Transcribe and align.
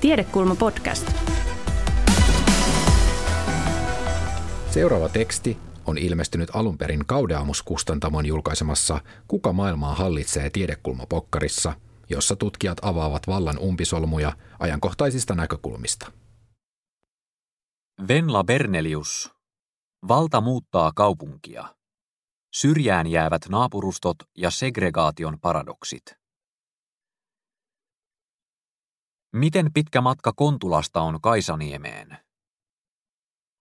Tiedekulma 0.00 0.56
podcast. 0.56 1.12
Seuraava 4.70 5.08
teksti 5.08 5.58
on 5.86 5.98
ilmestynyt 5.98 6.48
alun 6.52 6.78
perin 6.78 7.06
Kaudeamus-kustantamon 7.06 8.26
julkaisemassa 8.26 9.00
Kuka 9.28 9.52
maailmaa 9.52 9.94
hallitsee 9.94 10.50
tiedekulmapokkarissa, 10.50 11.72
jossa 12.10 12.36
tutkijat 12.36 12.78
avaavat 12.82 13.26
vallan 13.26 13.58
umpisolmuja 13.58 14.32
ajankohtaisista 14.58 15.34
näkökulmista. 15.34 16.12
Venla 18.08 18.44
Bernelius. 18.44 19.30
Valta 20.08 20.40
muuttaa 20.40 20.92
kaupunkia. 20.94 21.74
Syrjään 22.54 23.06
jäävät 23.06 23.42
naapurustot 23.48 24.16
ja 24.36 24.50
segregaation 24.50 25.38
paradoksit. 25.40 26.19
Miten 29.32 29.72
pitkä 29.74 30.00
matka 30.00 30.32
Kontulasta 30.36 31.00
on 31.00 31.20
Kaisaniemeen? 31.20 32.18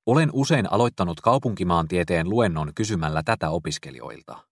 Olen 0.05 0.30
usein 0.34 0.72
aloittanut 0.72 1.22
kaupunkimaantieteen 1.22 2.30
luennon 2.30 2.72
kysymällä 2.76 3.23
tätä 3.26 3.50
opiskelijoilta. 3.50 4.48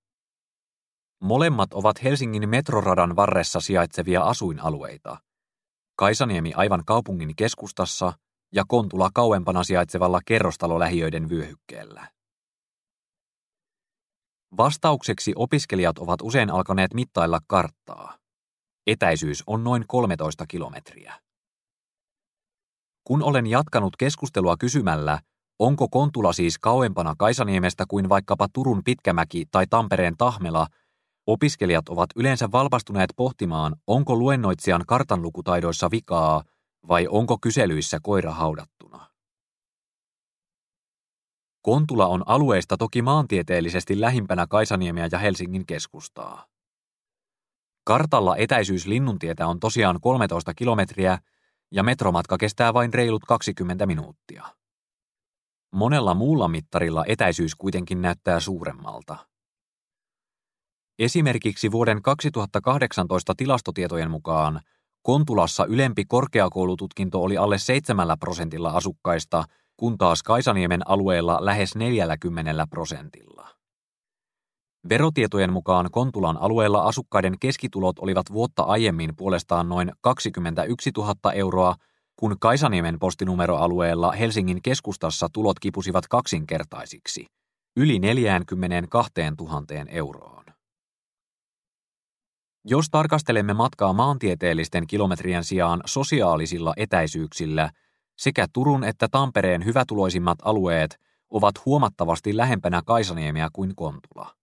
Molemmat 1.21 1.73
ovat 1.73 2.03
Helsingin 2.03 2.49
metroradan 2.49 3.15
varressa 3.15 3.59
sijaitsevia 3.59 4.23
asuinalueita. 4.23 5.17
Kaisaniemi 5.95 6.53
aivan 6.53 6.83
kaupungin 6.85 7.35
keskustassa 7.35 8.13
ja 8.53 8.63
Kontula 8.67 9.09
kauempana 9.13 9.63
sijaitsevalla 9.63 10.19
kerrostalolähiöiden 10.25 11.29
vyöhykkeellä. 11.29 12.07
Vastaukseksi 14.57 15.33
opiskelijat 15.35 15.97
ovat 15.97 16.21
usein 16.21 16.49
alkaneet 16.49 16.93
mittailla 16.93 17.39
karttaa. 17.47 18.17
Etäisyys 18.87 19.43
on 19.47 19.63
noin 19.63 19.83
13 19.87 20.45
kilometriä. 20.47 21.13
Kun 23.03 23.23
olen 23.23 23.47
jatkanut 23.47 23.95
keskustelua 23.97 24.57
kysymällä, 24.57 25.19
onko 25.59 25.87
Kontula 25.89 26.33
siis 26.33 26.57
kauempana 26.59 27.15
Kaisaniemestä 27.17 27.85
kuin 27.87 28.09
vaikkapa 28.09 28.47
Turun 28.53 28.83
Pitkämäki 28.83 29.45
tai 29.51 29.67
Tampereen 29.69 30.17
Tahmela, 30.17 30.67
opiskelijat 31.27 31.89
ovat 31.89 32.09
yleensä 32.15 32.51
valpastuneet 32.51 33.09
pohtimaan, 33.15 33.75
onko 33.87 34.15
luennoitsijan 34.15 34.83
kartanlukutaidoissa 34.87 35.91
vikaa 35.91 36.43
vai 36.87 37.07
onko 37.09 37.37
kyselyissä 37.41 37.99
koira 38.03 38.31
haudattuna. 38.31 39.07
Kontula 41.61 42.07
on 42.07 42.23
alueesta 42.25 42.77
toki 42.77 43.01
maantieteellisesti 43.01 44.01
lähimpänä 44.01 44.47
Kaisaniemiä 44.47 45.09
ja 45.11 45.19
Helsingin 45.19 45.65
keskustaa. 45.65 46.45
Kartalla 47.87 48.35
etäisyys 48.37 48.87
Linnuntietä 48.87 49.47
on 49.47 49.59
tosiaan 49.59 49.99
13 50.01 50.53
kilometriä 50.53 51.17
ja 51.71 51.83
metromatka 51.83 52.37
kestää 52.37 52.73
vain 52.73 52.93
reilut 52.93 53.25
20 53.25 53.85
minuuttia. 53.85 54.45
Monella 55.73 56.13
muulla 56.13 56.47
mittarilla 56.47 57.05
etäisyys 57.07 57.55
kuitenkin 57.55 58.01
näyttää 58.01 58.39
suuremmalta. 58.39 59.17
Esimerkiksi 60.99 61.71
vuoden 61.71 62.01
2018 62.01 63.33
tilastotietojen 63.37 64.11
mukaan 64.11 64.61
Kontulassa 65.01 65.65
ylempi 65.65 66.05
korkeakoulututkinto 66.05 67.23
oli 67.23 67.37
alle 67.37 67.57
7 67.57 68.07
prosentilla 68.19 68.69
asukkaista, 68.69 69.43
kun 69.77 69.97
taas 69.97 70.23
Kaisaniemen 70.23 70.89
alueella 70.89 71.37
lähes 71.41 71.75
40 71.75 72.67
prosentilla. 72.69 73.56
Verotietojen 74.89 75.53
mukaan 75.53 75.89
Kontulan 75.91 76.37
alueella 76.37 76.81
asukkaiden 76.81 77.39
keskitulot 77.39 77.99
olivat 77.99 78.31
vuotta 78.31 78.63
aiemmin 78.63 79.15
puolestaan 79.17 79.69
noin 79.69 79.91
21 80.01 80.91
000 80.97 81.33
euroa, 81.33 81.75
kun 82.15 82.35
Kaisaniemen 82.39 82.99
postinumeroalueella 82.99 84.11
Helsingin 84.11 84.61
keskustassa 84.61 85.27
tulot 85.33 85.59
kipusivat 85.59 86.07
kaksinkertaisiksi, 86.07 87.25
yli 87.77 87.99
42 87.99 89.11
000 89.39 89.63
euroon. 89.87 90.45
Jos 92.65 92.89
tarkastelemme 92.91 93.53
matkaa 93.53 93.93
maantieteellisten 93.93 94.87
kilometrien 94.87 95.43
sijaan 95.43 95.81
sosiaalisilla 95.85 96.73
etäisyyksillä, 96.77 97.69
sekä 98.17 98.47
Turun 98.53 98.83
että 98.83 99.07
Tampereen 99.11 99.65
hyvätuloisimmat 99.65 100.37
alueet 100.41 100.99
ovat 101.29 101.65
huomattavasti 101.65 102.37
lähempänä 102.37 102.81
Kaisaniemiä 102.85 103.49
kuin 103.53 103.75
Kontula. 103.75 104.36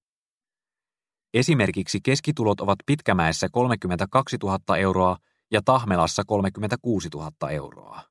Esimerkiksi 1.34 2.00
keskitulot 2.00 2.60
ovat 2.60 2.78
Pitkämäessä 2.86 3.48
32 3.52 4.36
000 4.42 4.76
euroa 4.76 5.16
ja 5.50 5.60
Tahmelassa 5.64 6.22
36 6.26 7.08
000 7.14 7.50
euroa. 7.50 8.02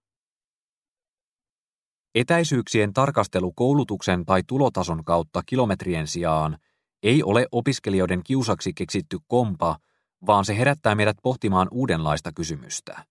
Etäisyyksien 2.16 2.94
tarkastelu 2.94 3.52
koulutuksen 3.52 4.26
tai 4.26 4.44
tulotason 4.48 5.04
kautta 5.04 5.42
kilometrien 5.46 6.08
sijaan 6.08 6.58
ei 7.04 7.24
ole 7.24 7.48
opiskelijoiden 7.52 8.24
kiusaksi 8.24 8.74
keksitty 8.74 9.18
kompa, 9.28 9.78
vaan 10.26 10.46
se 10.46 10.58
herättää 10.58 10.96
meidät 10.96 11.18
pohtimaan 11.24 11.68
uudenlaista 11.72 12.32
kysymystä. 12.36 13.06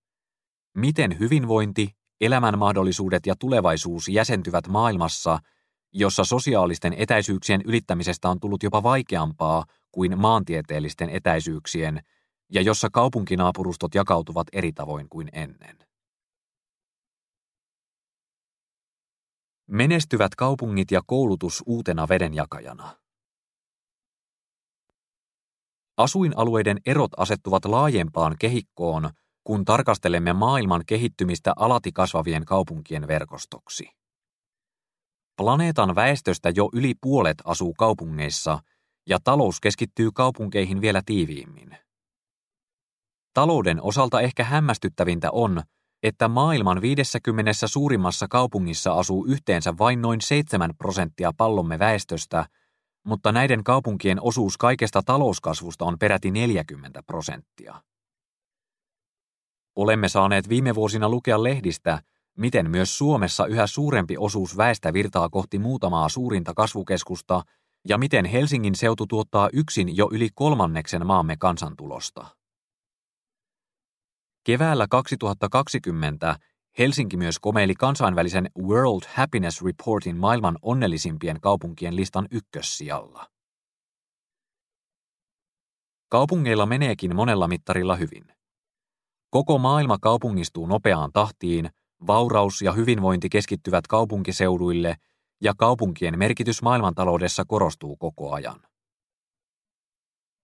Miten 0.77 1.19
hyvinvointi, 1.19 1.91
elämän 2.21 2.59
mahdollisuudet 2.59 3.27
ja 3.27 3.35
tulevaisuus 3.39 4.09
jäsentyvät 4.09 4.69
maailmassa, 4.69 5.39
jossa 5.93 6.25
sosiaalisten 6.25 6.95
etäisyyksien 6.99 7.61
ylittämisestä 7.65 8.29
on 8.29 8.41
tullut 8.41 8.63
jopa 8.63 8.83
vaikeampaa 8.83 9.65
kuin 9.93 10.19
maantieteellisten 10.19 11.11
etäisyyksien 11.11 12.01
ja 12.53 12.63
jossa 12.63 12.89
kaupunkinaapurustot 12.93 13.95
jakautuvat 13.95 14.47
eri 14.53 14.73
tavoin 14.73 15.09
kuin 15.09 15.29
ennen. 15.33 15.79
Menestyvät 19.67 20.35
kaupungit 20.35 20.91
ja 20.91 21.01
koulutus 21.07 21.63
uutena 21.67 22.09
vedenjakajana. 22.09 22.97
Asuinalueiden 25.97 26.81
erot 26.87 27.11
asettuvat 27.17 27.65
laajempaan 27.65 28.37
kehikkoon, 28.39 29.11
kun 29.45 29.65
tarkastelemme 29.65 30.33
maailman 30.33 30.83
kehittymistä 30.87 31.53
alati 31.57 31.93
kasvavien 31.93 32.45
kaupunkien 32.45 33.09
verkostoksi. 33.09 34.02
Planeetan 35.37 35.95
väestöstä 35.95 36.53
jo 36.57 36.69
yli 36.73 36.95
puolet 37.01 37.43
asuu 37.45 37.75
kaupungeissa 37.79 38.59
ja 39.09 39.19
talous 39.25 39.61
keskittyy 39.61 40.11
kaupunkeihin 40.15 40.81
vielä 40.81 41.03
tiiviimmin. 41.07 41.77
Talouden 43.35 43.83
osalta 43.83 44.21
ehkä 44.21 44.45
hämmästyttävintä 44.45 45.31
on, 45.31 45.63
että 46.03 46.29
maailman 46.29 46.83
50 46.83 47.53
suurimmassa 47.67 48.27
kaupungissa 48.29 48.93
asuu 48.93 49.27
yhteensä 49.27 49.79
vain 49.79 50.03
noin 50.03 50.21
7 50.21 50.71
prosenttia 50.79 51.33
pallomme 51.37 51.79
väestöstä, 51.79 52.47
mutta 53.07 53.33
näiden 53.33 53.65
kaupunkien 53.65 54.23
osuus 54.23 54.57
kaikesta 54.59 55.03
talouskasvusta 55.03 55.85
on 55.85 55.99
peräti 55.99 56.31
40 56.31 57.03
prosenttia. 57.03 57.83
Olemme 59.77 60.09
saaneet 60.09 60.49
viime 60.49 60.75
vuosina 60.75 61.09
lukea 61.09 61.43
lehdistä, 61.43 62.03
miten 62.39 62.71
myös 62.71 62.99
Suomessa 62.99 63.47
yhä 63.47 63.67
suurempi 63.67 64.17
osuus 64.19 64.57
väestä 64.57 64.93
virtaa 64.93 65.29
kohti 65.29 65.59
muutamaa 65.59 66.09
suurinta 66.09 66.53
kasvukeskusta 66.55 67.43
ja 67.89 67.99
miten 67.99 68.25
Helsingin 68.25 68.75
seutu 68.75 69.07
tuottaa 69.07 69.49
yksin 69.53 69.97
jo 69.97 70.09
yli 70.13 70.29
kolmanneksen 70.35 71.07
maamme 71.07 71.37
kansantulosta. 71.37 72.27
Keväällä 74.45 74.87
2020 74.91 76.37
Helsinki 76.79 77.17
myös 77.17 77.39
komeili 77.39 77.75
kansainvälisen 77.75 78.51
World 78.63 79.03
Happiness 79.15 79.63
Reportin 79.63 80.17
maailman 80.17 80.59
onnellisimpien 80.63 81.41
kaupunkien 81.41 81.97
listan 81.97 82.29
ykkössijalla. 82.31 83.27
Kaupungeilla 86.09 86.67
meneekin 86.67 87.17
monella 87.17 87.49
mittarilla 87.49 87.97
hyvin. 87.97 88.25
Koko 89.31 89.59
maailma 89.59 89.99
kaupungistuu 89.99 90.67
nopeaan 90.67 91.13
tahtiin, 91.13 91.71
vauraus 92.07 92.63
ja 92.63 92.73
hyvinvointi 92.73 93.29
keskittyvät 93.29 93.87
kaupunkiseuduille 93.87 94.97
ja 95.41 95.55
kaupunkien 95.59 96.19
merkitys 96.19 96.63
maailmantaloudessa 96.63 97.45
korostuu 97.49 97.97
koko 97.97 98.33
ajan. 98.33 98.61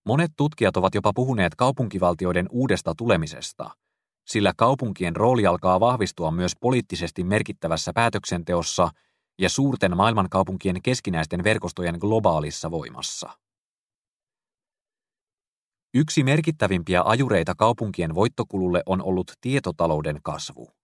Monet 0.05 0.31
tutkijat 0.37 0.77
ovat 0.77 0.95
jopa 0.95 1.11
puhuneet 1.15 1.55
kaupunkivaltioiden 1.55 2.45
uudesta 2.51 2.93
tulemisesta, 2.97 3.69
sillä 4.27 4.53
kaupunkien 4.57 5.15
rooli 5.15 5.45
alkaa 5.45 5.79
vahvistua 5.79 6.31
myös 6.31 6.51
poliittisesti 6.59 7.23
merkittävässä 7.23 7.91
päätöksenteossa 7.93 8.89
ja 9.39 9.49
suurten 9.49 9.97
maailmankaupunkien 9.97 10.81
keskinäisten 10.81 11.43
verkostojen 11.43 11.97
globaalissa 11.99 12.71
voimassa. 12.71 13.29
Yksi 15.93 16.23
merkittävimpiä 16.23 17.01
ajureita 17.05 17.55
kaupunkien 17.55 18.15
voittokululle 18.15 18.83
on 18.85 19.01
ollut 19.01 19.31
tietotalouden 19.41 20.19
kasvu. 20.23 20.78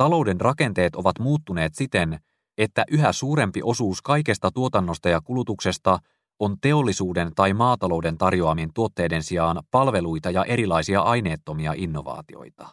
Talouden 0.00 0.40
rakenteet 0.40 0.96
ovat 0.96 1.18
muuttuneet 1.18 1.74
siten, 1.74 2.20
että 2.58 2.84
yhä 2.90 3.12
suurempi 3.12 3.60
osuus 3.62 4.02
kaikesta 4.02 4.50
tuotannosta 4.50 5.08
ja 5.08 5.20
kulutuksesta 5.20 5.98
on 6.38 6.56
teollisuuden 6.60 7.32
tai 7.34 7.54
maatalouden 7.54 8.18
tarjoamin 8.18 8.70
tuotteiden 8.74 9.22
sijaan 9.22 9.62
palveluita 9.70 10.30
ja 10.30 10.44
erilaisia 10.44 11.00
aineettomia 11.00 11.72
innovaatioita. 11.76 12.68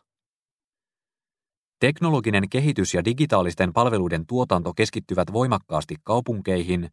Teknologinen 1.80 2.50
kehitys 2.50 2.94
ja 2.94 3.06
digitaalisten 3.06 3.74
palveluiden 3.74 4.26
tuotanto 4.28 4.74
keskittyvät 4.74 5.34
voimakkaasti 5.34 5.96
kaupunkeihin, 6.04 6.90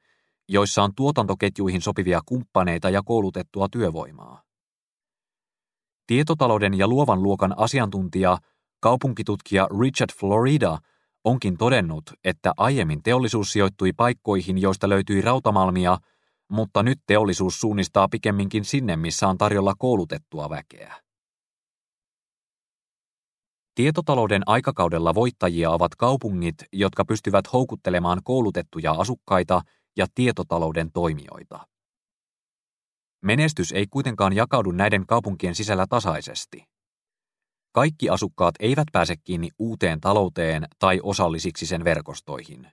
joissa 0.48 0.82
on 0.82 0.94
tuotantoketjuihin 0.94 1.80
sopivia 1.80 2.20
kumppaneita 2.26 2.90
ja 2.90 3.02
koulutettua 3.02 3.68
työvoimaa. 3.68 4.42
Tietotalouden 6.06 6.78
ja 6.78 6.88
luovan 6.88 7.22
luokan 7.22 7.58
asiantuntija, 7.58 8.38
kaupunkitutkija 8.84 9.68
Richard 9.80 10.10
Florida 10.20 10.78
onkin 11.24 11.56
todennut, 11.56 12.02
että 12.24 12.52
aiemmin 12.56 13.02
teollisuus 13.02 13.52
sijoittui 13.52 13.92
paikkoihin, 13.92 14.58
joista 14.58 14.88
löytyi 14.88 15.20
rautamalmia, 15.20 15.98
mutta 16.48 16.82
nyt 16.82 16.98
teollisuus 17.06 17.60
suunnistaa 17.60 18.08
pikemminkin 18.08 18.64
sinne, 18.64 18.96
missä 18.96 19.28
on 19.28 19.38
tarjolla 19.38 19.74
koulutettua 19.78 20.50
väkeä. 20.50 20.94
Tietotalouden 23.74 24.42
aikakaudella 24.46 25.14
voittajia 25.14 25.70
ovat 25.70 25.94
kaupungit, 25.94 26.56
jotka 26.72 27.04
pystyvät 27.04 27.52
houkuttelemaan 27.52 28.20
koulutettuja 28.24 28.92
asukkaita 28.92 29.62
ja 29.96 30.06
tietotalouden 30.14 30.92
toimijoita. 30.92 31.66
Menestys 33.22 33.72
ei 33.72 33.86
kuitenkaan 33.90 34.32
jakaudu 34.32 34.70
näiden 34.70 35.06
kaupunkien 35.06 35.54
sisällä 35.54 35.86
tasaisesti. 35.88 36.73
Kaikki 37.74 38.10
asukkaat 38.10 38.54
eivät 38.60 38.88
pääse 38.92 39.16
kiinni 39.16 39.48
uuteen 39.58 40.00
talouteen 40.00 40.68
tai 40.78 41.00
osallisiksi 41.02 41.66
sen 41.66 41.84
verkostoihin. 41.84 42.68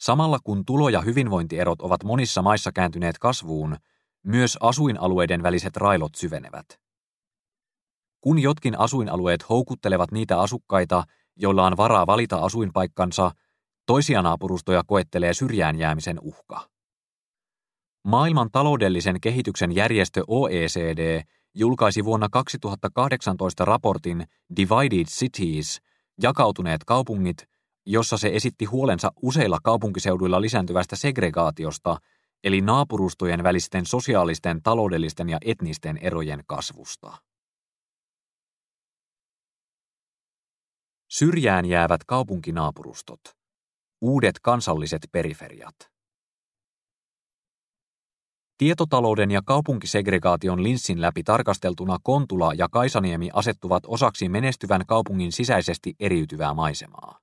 Samalla 0.00 0.38
kun 0.44 0.64
tulo- 0.64 0.88
ja 0.88 1.00
hyvinvointierot 1.00 1.80
ovat 1.80 2.04
monissa 2.04 2.42
maissa 2.42 2.72
kääntyneet 2.72 3.18
kasvuun, 3.18 3.76
myös 4.22 4.58
asuinalueiden 4.60 5.42
väliset 5.42 5.76
railot 5.76 6.14
syvenevät. 6.14 6.66
Kun 8.20 8.38
jotkin 8.38 8.78
asuinalueet 8.78 9.48
houkuttelevat 9.48 10.12
niitä 10.12 10.40
asukkaita, 10.40 11.04
joilla 11.36 11.66
on 11.66 11.76
varaa 11.76 12.06
valita 12.06 12.36
asuinpaikkansa, 12.36 13.30
toisia 13.86 14.22
naapurustoja 14.22 14.82
koettelee 14.86 15.34
syrjään 15.34 15.78
jäämisen 15.78 16.18
uhka. 16.20 16.68
Maailman 18.04 18.48
taloudellisen 18.52 19.20
kehityksen 19.20 19.74
järjestö 19.74 20.24
OECD 20.26 21.22
julkaisi 21.58 22.04
vuonna 22.04 22.28
2018 22.28 23.64
raportin 23.64 24.26
Divided 24.56 25.04
Cities, 25.06 25.80
jakautuneet 26.22 26.84
kaupungit, 26.84 27.48
jossa 27.86 28.18
se 28.18 28.30
esitti 28.32 28.64
huolensa 28.64 29.12
useilla 29.22 29.58
kaupunkiseuduilla 29.62 30.40
lisääntyvästä 30.40 30.96
segregaatiosta, 30.96 31.96
eli 32.44 32.60
naapurustojen 32.60 33.42
välisten 33.42 33.86
sosiaalisten, 33.86 34.62
taloudellisten 34.62 35.28
ja 35.28 35.38
etnisten 35.44 35.98
erojen 35.98 36.42
kasvusta. 36.46 37.16
Syrjään 41.08 41.66
jäävät 41.66 42.04
kaupunkinaapurustot. 42.04 43.20
Uudet 44.00 44.36
kansalliset 44.42 45.02
periferiat. 45.12 45.95
Tietotalouden 48.58 49.30
ja 49.30 49.42
kaupunkisegregaation 49.44 50.62
linssin 50.62 51.00
läpi 51.00 51.22
tarkasteltuna 51.22 51.98
Kontula 52.02 52.54
ja 52.54 52.68
Kaisaniemi 52.70 53.30
asettuvat 53.32 53.82
osaksi 53.86 54.28
menestyvän 54.28 54.86
kaupungin 54.86 55.32
sisäisesti 55.32 55.94
eriytyvää 56.00 56.54
maisemaa. 56.54 57.18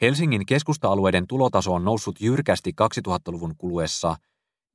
Helsingin 0.00 0.46
keskusta-alueiden 0.46 1.26
tulotaso 1.26 1.74
on 1.74 1.84
noussut 1.84 2.20
jyrkästi 2.20 2.72
2000-luvun 2.82 3.54
kuluessa 3.58 4.16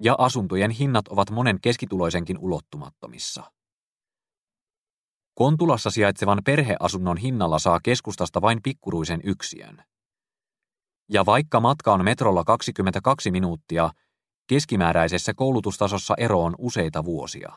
ja 0.03 0.15
asuntojen 0.17 0.71
hinnat 0.71 1.07
ovat 1.07 1.31
monen 1.31 1.61
keskituloisenkin 1.61 2.37
ulottumattomissa. 2.37 3.51
Kontulassa 5.33 5.89
sijaitsevan 5.89 6.41
perheasunnon 6.45 7.17
hinnalla 7.17 7.59
saa 7.59 7.79
keskustasta 7.83 8.41
vain 8.41 8.59
pikkuruisen 8.63 9.21
yksiön. 9.23 9.83
Ja 11.09 11.25
vaikka 11.25 11.59
matka 11.59 11.93
on 11.93 12.03
metrolla 12.03 12.43
22 12.43 13.31
minuuttia, 13.31 13.89
keskimääräisessä 14.47 15.33
koulutustasossa 15.33 16.13
ero 16.17 16.43
on 16.43 16.55
useita 16.57 17.05
vuosia. 17.05 17.53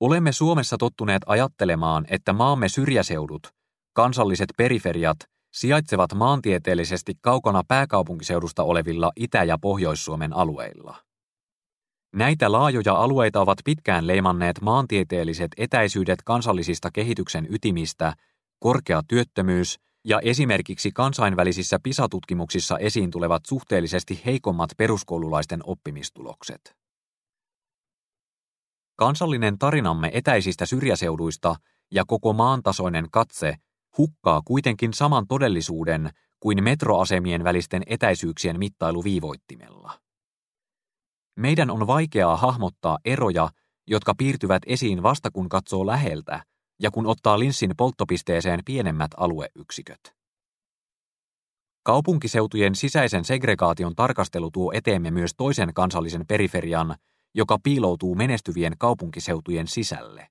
Olemme 0.00 0.32
Suomessa 0.32 0.76
tottuneet 0.78 1.22
ajattelemaan, 1.26 2.04
että 2.08 2.32
maamme 2.32 2.68
syrjäseudut, 2.68 3.54
kansalliset 3.92 4.48
periferiat, 4.56 5.16
sijaitsevat 5.52 6.14
maantieteellisesti 6.14 7.14
kaukana 7.20 7.62
pääkaupunkiseudusta 7.68 8.62
olevilla 8.62 9.12
Itä- 9.16 9.44
ja 9.44 9.58
Pohjois-Suomen 9.58 10.32
alueilla. 10.32 10.96
Näitä 12.14 12.52
laajoja 12.52 12.94
alueita 12.94 13.40
ovat 13.40 13.58
pitkään 13.64 14.06
leimanneet 14.06 14.60
maantieteelliset 14.60 15.50
etäisyydet 15.56 16.22
kansallisista 16.24 16.90
kehityksen 16.92 17.46
ytimistä, 17.50 18.12
korkea 18.58 19.02
työttömyys 19.08 19.78
ja 20.04 20.20
esimerkiksi 20.20 20.92
kansainvälisissä 20.92 21.78
PISA-tutkimuksissa 21.82 22.78
esiin 22.78 23.10
tulevat 23.10 23.42
suhteellisesti 23.46 24.22
heikommat 24.26 24.70
peruskoululaisten 24.76 25.60
oppimistulokset. 25.64 26.76
Kansallinen 28.96 29.58
tarinamme 29.58 30.10
etäisistä 30.12 30.66
syrjäseuduista 30.66 31.56
ja 31.90 32.04
koko 32.06 32.32
maantasoinen 32.32 33.10
katse 33.10 33.54
hukkaa 33.98 34.42
kuitenkin 34.44 34.92
saman 34.92 35.26
todellisuuden 35.26 36.10
kuin 36.40 36.64
metroasemien 36.64 37.44
välisten 37.44 37.82
etäisyyksien 37.86 38.58
mittailu 38.58 39.04
viivoittimella. 39.04 40.00
Meidän 41.36 41.70
on 41.70 41.86
vaikeaa 41.86 42.36
hahmottaa 42.36 42.98
eroja, 43.04 43.48
jotka 43.86 44.14
piirtyvät 44.18 44.62
esiin 44.66 45.02
vasta 45.02 45.30
kun 45.30 45.48
katsoo 45.48 45.86
läheltä 45.86 46.44
ja 46.84 46.90
kun 46.90 47.06
ottaa 47.06 47.38
linssin 47.38 47.74
polttopisteeseen 47.76 48.60
pienemmät 48.64 49.10
alueyksiköt. 49.16 50.14
Kaupunkiseutujen 51.82 52.74
sisäisen 52.74 53.24
segregaation 53.24 53.94
tarkastelu 53.94 54.50
tuo 54.50 54.72
eteemme 54.74 55.10
myös 55.10 55.30
toisen 55.36 55.74
kansallisen 55.74 56.26
periferian, 56.26 56.94
joka 57.34 57.58
piiloutuu 57.62 58.14
menestyvien 58.14 58.72
kaupunkiseutujen 58.78 59.66
sisälle. 59.68 60.28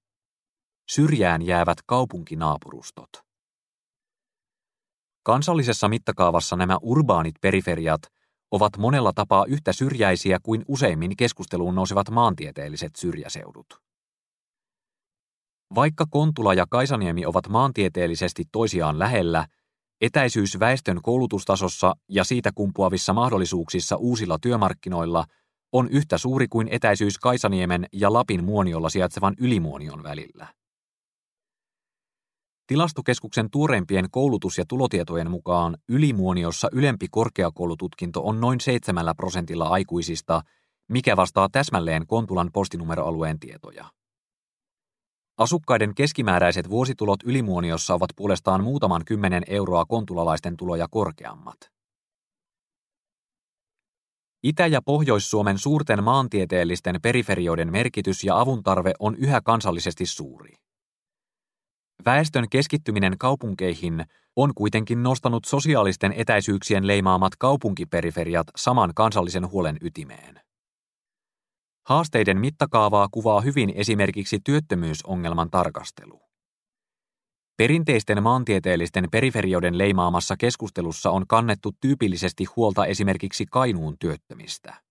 Syrjään 0.90 1.42
jäävät 1.42 1.78
kaupunkinaapurustot. 1.86 3.10
Kansallisessa 5.24 5.88
mittakaavassa 5.88 6.56
nämä 6.56 6.78
urbaanit 6.82 7.36
periferiat 7.42 8.02
ovat 8.52 8.78
monella 8.78 9.12
tapaa 9.16 9.46
yhtä 9.46 9.74
syrjäisiä 9.74 10.38
kuin 10.44 10.66
useimmin 10.68 11.18
keskusteluun 11.18 11.76
nousevat 11.76 12.10
maantieteelliset 12.10 12.96
syrjäseudut. 12.96 13.83
Vaikka 15.76 16.06
Kontula 16.10 16.54
ja 16.54 16.66
Kaisaniemi 16.70 17.26
ovat 17.26 17.50
maantieteellisesti 17.50 18.44
toisiaan 18.52 19.00
lähellä, 19.00 19.48
etäisyys 20.02 20.60
väestön 20.60 21.02
koulutustasossa 21.02 21.96
ja 22.10 22.24
siitä 22.24 22.52
kumpuavissa 22.56 23.14
mahdollisuuksissa 23.14 23.96
uusilla 23.96 24.38
työmarkkinoilla 24.42 25.26
on 25.72 25.88
yhtä 25.90 26.18
suuri 26.18 26.48
kuin 26.48 26.68
etäisyys 26.72 27.20
Kaisaniemen 27.20 27.86
ja 27.94 28.14
Lapin 28.14 28.44
muoniolla 28.44 28.90
sijaitsevan 28.90 29.34
Ylimuonion 29.38 30.04
välillä. 30.04 30.48
Tilastokeskuksen 32.68 33.50
tuoreimpien 33.52 34.06
koulutus- 34.12 34.58
ja 34.58 34.66
tulotietojen 34.68 35.32
mukaan 35.32 35.78
ylimuoniossa 35.90 36.68
ylempi 36.72 37.08
korkeakoulututkinto 37.12 38.22
on 38.24 38.42
noin 38.42 38.62
7 38.62 39.14
prosentilla 39.18 39.68
aikuisista, 39.68 40.42
mikä 40.90 41.18
vastaa 41.18 41.50
täsmälleen 41.52 42.08
Kontulan 42.08 42.50
postinumeroalueen 42.54 43.40
tietoja. 43.40 43.86
Asukkaiden 45.38 45.96
keskimääräiset 45.96 46.70
vuositulot 46.70 47.24
ylimuoniossa 47.24 47.94
ovat 47.94 48.10
puolestaan 48.16 48.64
muutaman 48.64 49.06
kymmenen 49.06 49.44
euroa 49.48 49.86
kontulalaisten 49.86 50.58
tuloja 50.58 50.88
korkeammat. 50.92 51.58
Itä- 54.44 54.68
ja 54.68 54.82
Pohjois-Suomen 54.86 55.58
suurten 55.58 56.04
maantieteellisten 56.04 57.00
periferioiden 57.02 57.72
merkitys 57.72 58.24
ja 58.24 58.40
avuntarve 58.40 58.94
on 59.00 59.16
yhä 59.16 59.42
kansallisesti 59.42 60.06
suuri. 60.06 60.54
Väestön 62.06 62.50
keskittyminen 62.50 63.18
kaupunkeihin 63.18 64.06
on 64.36 64.54
kuitenkin 64.56 65.04
nostanut 65.04 65.46
sosiaalisten 65.46 66.14
etäisyyksien 66.14 66.88
leimaamat 66.88 67.36
kaupunkiperiferiat 67.36 68.48
saman 68.56 68.92
kansallisen 68.96 69.52
huolen 69.52 69.78
ytimeen. 69.82 70.40
Haasteiden 71.84 72.38
mittakaavaa 72.38 73.08
kuvaa 73.12 73.42
hyvin 73.42 73.74
esimerkiksi 73.76 74.40
työttömyysongelman 74.44 75.50
tarkastelu. 75.50 76.22
Perinteisten 77.58 78.24
maantieteellisten 78.24 79.08
periferioiden 79.12 79.78
leimaamassa 79.78 80.36
keskustelussa 80.38 81.12
on 81.12 81.28
kannettu 81.28 81.72
tyypillisesti 81.82 82.46
huolta 82.56 82.86
esimerkiksi 82.86 83.46
Kainuun 83.52 83.96
työttömistä. 84.00 84.82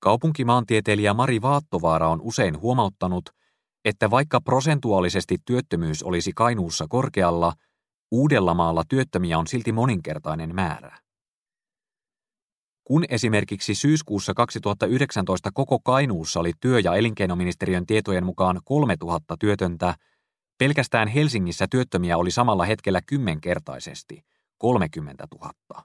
Kaupunkimaantieteilijä 0.00 1.14
Mari 1.14 1.42
Vaattovaara 1.42 2.08
on 2.08 2.20
usein 2.20 2.60
huomauttanut, 2.60 3.30
että 3.84 4.10
vaikka 4.10 4.40
prosentuaalisesti 4.40 5.36
työttömyys 5.44 6.02
olisi 6.02 6.32
Kainuussa 6.34 6.86
korkealla, 6.88 7.52
Uudellamaalla 8.10 8.82
työttömiä 8.88 9.38
on 9.38 9.46
silti 9.46 9.72
moninkertainen 9.72 10.54
määrä. 10.54 11.03
Kun 12.84 13.04
esimerkiksi 13.08 13.74
syyskuussa 13.74 14.34
2019 14.34 15.50
koko 15.54 15.78
Kainuussa 15.80 16.40
oli 16.40 16.52
työ- 16.60 16.80
ja 16.80 16.94
elinkeinoministeriön 16.94 17.86
tietojen 17.86 18.24
mukaan 18.24 18.60
3000 18.64 19.36
työtöntä, 19.40 19.94
pelkästään 20.58 21.08
Helsingissä 21.08 21.66
työttömiä 21.70 22.16
oli 22.16 22.30
samalla 22.30 22.64
hetkellä 22.64 23.00
kymmenkertaisesti, 23.06 24.24
30 24.58 25.26
000. 25.40 25.84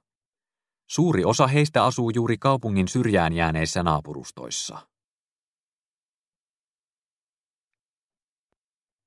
Suuri 0.90 1.26
osa 1.26 1.48
heistä 1.48 1.86
asuu 1.86 2.10
juuri 2.10 2.38
kaupungin 2.38 2.88
syrjään 2.88 3.34
jääneissä 3.34 3.84
naapurustoissa. 3.84 4.88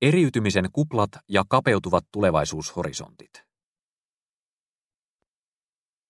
Eriytymisen 0.01 0.69
kuplat 0.71 1.11
ja 1.29 1.43
kapeutuvat 1.49 2.05
tulevaisuushorisontit. 2.11 3.42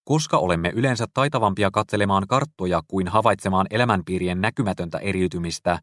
Koska 0.03 0.38
olemme 0.38 0.69
yleensä 0.69 1.05
taitavampia 1.13 1.72
katselemaan 1.72 2.27
karttoja 2.27 2.81
kuin 2.88 3.07
havaitsemaan 3.07 3.67
elämänpiirien 3.69 4.41
näkymätöntä 4.41 4.98
eriytymistä, 4.98 5.79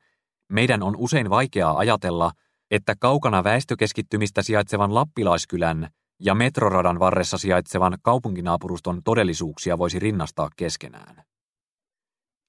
meidän 0.52 0.82
on 0.82 0.96
usein 0.96 1.30
vaikeaa 1.30 1.78
ajatella, 1.78 2.32
että 2.70 2.94
kaukana 3.00 3.44
väestökeskittymistä 3.44 4.42
sijaitsevan 4.42 4.94
Lappilaiskylän 4.94 5.88
ja 6.20 6.34
metroradan 6.34 6.98
varressa 6.98 7.38
sijaitsevan 7.38 7.98
kaupunkinaapuruston 8.02 9.02
todellisuuksia 9.04 9.78
voisi 9.78 9.98
rinnastaa 9.98 10.48
keskenään. 10.56 11.22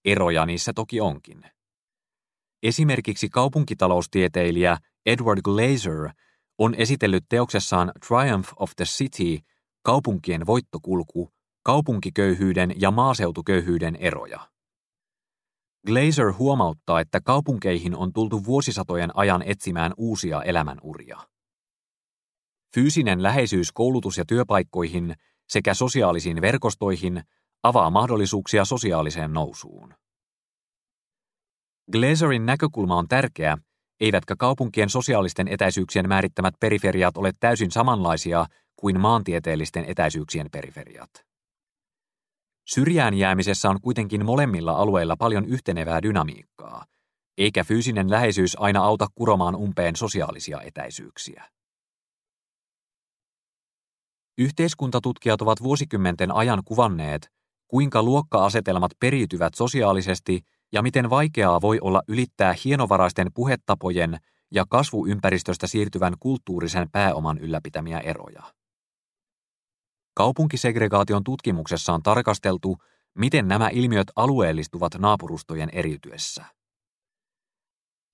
Eroja 0.06 0.46
niissä 0.46 0.72
toki 0.76 1.02
onkin. 1.02 1.44
Esimerkiksi 2.64 3.30
kaupunkitaloustieteilijä 3.30 4.78
Edward 5.06 5.42
Glazer 5.42 6.10
on 6.58 6.76
esitellyt 6.76 7.24
teoksessaan 7.30 7.92
Triumph 8.08 8.54
of 8.56 8.72
the 8.76 8.86
City 8.86 9.46
kaupunkien 9.84 10.46
voittokulku, 10.46 11.32
kaupunkiköyhyyden 11.64 12.74
ja 12.82 12.92
maaseutuköyhyyden 12.92 13.96
eroja. 13.96 14.52
Glazer 15.88 16.34
huomauttaa, 16.34 17.00
että 17.00 17.22
kaupunkeihin 17.22 17.96
on 17.96 18.14
tultu 18.14 18.46
vuosisatojen 18.46 19.10
ajan 19.14 19.44
etsimään 19.46 19.94
uusia 19.98 20.44
elämänuria. 20.44 21.18
Fyysinen 22.76 23.24
läheisyys 23.24 23.72
koulutus- 23.72 24.18
ja 24.18 24.26
työpaikkoihin 24.28 25.16
sekä 25.50 25.74
sosiaalisiin 25.74 26.42
verkostoihin 26.42 27.24
avaa 27.64 27.90
mahdollisuuksia 27.90 28.66
sosiaaliseen 28.66 29.34
nousuun. 29.34 29.94
Glazerin 31.92 32.46
näkökulma 32.46 32.98
on 32.98 33.08
tärkeä, 33.08 33.58
eivätkä 34.00 34.36
kaupunkien 34.36 34.90
sosiaalisten 34.90 35.48
etäisyyksien 35.48 36.08
määrittämät 36.08 36.54
periferiat 36.60 37.18
ole 37.18 37.32
täysin 37.40 37.72
samanlaisia 37.72 38.46
kuin 38.76 39.00
maantieteellisten 39.00 39.86
etäisyyksien 39.86 40.48
periferiat. 40.52 41.31
Syrjään 42.66 43.14
jäämisessä 43.14 43.70
on 43.70 43.82
kuitenkin 43.82 44.26
molemmilla 44.26 44.72
alueilla 44.72 45.16
paljon 45.18 45.46
yhtenevää 45.46 46.02
dynamiikkaa, 46.02 46.86
eikä 47.38 47.64
fyysinen 47.64 48.12
läheisyys 48.12 48.58
aina 48.60 48.84
auta 48.84 49.08
kuromaan 49.16 49.56
umpeen 49.56 49.96
sosiaalisia 49.96 50.62
etäisyyksiä. 50.62 51.50
Yhteiskuntatutkijat 54.38 55.42
ovat 55.42 55.64
vuosikymmenten 55.64 56.36
ajan 56.36 56.62
kuvanneet, 56.66 57.32
kuinka 57.68 58.04
luokka-asetelmat 58.04 58.92
periytyvät 59.00 59.54
sosiaalisesti 59.54 60.42
ja 60.72 60.82
miten 60.82 61.10
vaikeaa 61.10 61.62
voi 61.62 61.80
olla 61.82 62.02
ylittää 62.08 62.56
hienovaraisten 62.66 63.28
puhetapojen 63.34 64.18
ja 64.52 64.66
kasvuympäristöstä 64.70 65.68
siirtyvän 65.68 66.14
kulttuurisen 66.20 66.88
pääoman 66.92 67.38
ylläpitämiä 67.38 68.00
eroja. 68.00 68.44
Kaupunkisegregaation 70.22 71.24
tutkimuksessa 71.24 71.94
on 71.94 72.04
tarkasteltu, 72.04 72.78
miten 73.18 73.48
nämä 73.48 73.70
ilmiöt 73.70 74.08
alueellistuvat 74.16 74.96
naapurustojen 74.98 75.70
eriytyessä. 75.70 76.46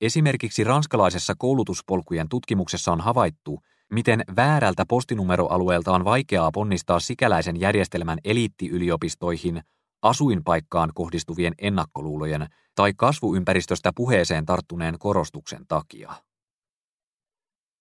Esimerkiksi 0.01 0.63
ranskalaisessa 0.63 1.33
koulutuspolkujen 1.37 2.29
tutkimuksessa 2.29 2.91
on 2.91 3.01
havaittu, 3.01 3.59
miten 3.91 4.23
väärältä 4.35 4.85
postinumeroalueelta 4.87 5.91
on 5.91 6.05
vaikeaa 6.05 6.51
ponnistaa 6.53 6.99
sikäläisen 6.99 7.59
järjestelmän 7.59 8.19
eliittiyliopistoihin 8.23 9.61
asuinpaikkaan 10.01 10.91
kohdistuvien 10.95 11.53
ennakkoluulojen 11.57 12.47
tai 12.75 12.93
kasvuympäristöstä 12.97 13.91
puheeseen 13.95 14.45
tarttuneen 14.45 14.95
korostuksen 14.99 15.67
takia. 15.67 16.13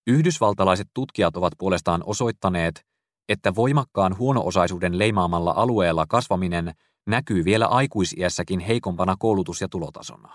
Yhdysvaltalaiset 0.06 0.88
tutkijat 0.94 1.36
ovat 1.36 1.52
puolestaan 1.58 2.02
osoittaneet, 2.06 2.86
että 3.28 3.54
voimakkaan 3.54 4.18
huono-osaisuuden 4.18 4.98
leimaamalla 4.98 5.54
alueella 5.56 6.06
kasvaminen 6.08 6.74
näkyy 7.06 7.44
vielä 7.44 7.66
aikuisiässäkin 7.66 8.60
heikompana 8.60 9.16
koulutus- 9.18 9.60
ja 9.60 9.68
tulotasona. 9.68 10.32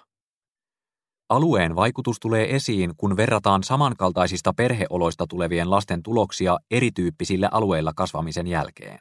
Alueen 1.29 1.75
vaikutus 1.75 2.19
tulee 2.19 2.55
esiin, 2.55 2.93
kun 2.97 3.17
verrataan 3.17 3.63
samankaltaisista 3.63 4.53
perheoloista 4.53 5.27
tulevien 5.27 5.71
lasten 5.71 6.03
tuloksia 6.03 6.57
erityyppisillä 6.71 7.49
alueilla 7.51 7.91
kasvamisen 7.95 8.47
jälkeen. 8.47 8.99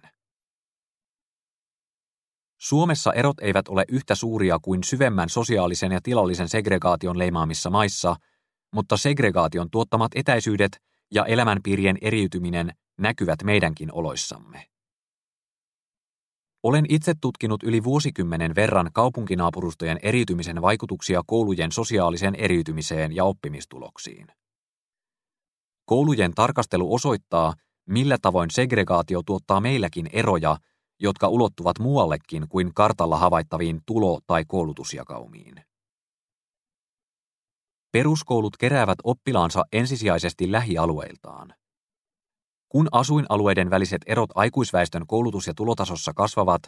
Suomessa 2.59 3.13
erot 3.13 3.41
eivät 3.41 3.69
ole 3.69 3.85
yhtä 3.89 4.15
suuria 4.15 4.59
kuin 4.63 4.85
syvemmän 4.85 5.29
sosiaalisen 5.29 5.93
ja 5.93 6.01
tilallisen 6.03 6.49
segregaation 6.49 7.19
leimaamissa 7.19 7.71
maissa, 7.71 8.17
mutta 8.75 8.97
segregaation 8.97 9.71
tuottamat 9.71 10.13
etäisyydet 10.15 10.81
ja 11.11 11.25
elämänpiirien 11.25 11.99
eriytyminen 12.01 12.73
näkyvät 13.01 13.43
meidänkin 13.43 13.93
oloissamme. 13.93 14.67
Olen 16.63 16.85
itse 16.89 17.15
tutkinut 17.21 17.63
yli 17.63 17.85
vuosikymmenen 17.85 18.55
verran 18.55 18.91
kaupunkinaapurustojen 18.93 19.99
eriytymisen 20.03 20.63
vaikutuksia 20.63 21.23
koulujen 21.27 21.73
sosiaaliseen 21.73 22.35
eriytymiseen 22.35 23.17
ja 23.17 23.25
oppimistuloksiin. 23.25 24.27
Koulujen 25.85 26.33
tarkastelu 26.35 26.95
osoittaa, 26.95 27.55
millä 27.89 28.17
tavoin 28.23 28.51
segregaatio 28.51 29.23
tuottaa 29.27 29.61
meilläkin 29.61 30.11
eroja, 30.13 30.57
jotka 31.01 31.29
ulottuvat 31.29 31.79
muuallekin 31.79 32.49
kuin 32.49 32.75
kartalla 32.75 33.19
havaittaviin 33.19 33.81
tulo- 33.87 34.21
tai 34.27 34.45
koulutusjakaumiin. 34.49 35.55
Peruskoulut 37.93 38.57
keräävät 38.57 38.99
oppilaansa 39.05 39.65
ensisijaisesti 39.73 40.53
lähialueiltaan. 40.53 41.55
Kun 42.73 42.89
asuinalueiden 42.93 43.71
väliset 43.71 44.03
erot 44.07 44.31
aikuisväestön 44.35 45.07
koulutus- 45.07 45.47
ja 45.47 45.55
tulotasossa 45.55 46.13
kasvavat, 46.17 46.63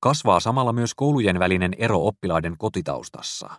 kasvaa 0.00 0.40
samalla 0.40 0.72
myös 0.72 0.94
koulujen 0.94 1.38
välinen 1.38 1.74
ero 1.78 2.06
oppilaiden 2.06 2.54
kotitaustassa. 2.58 3.50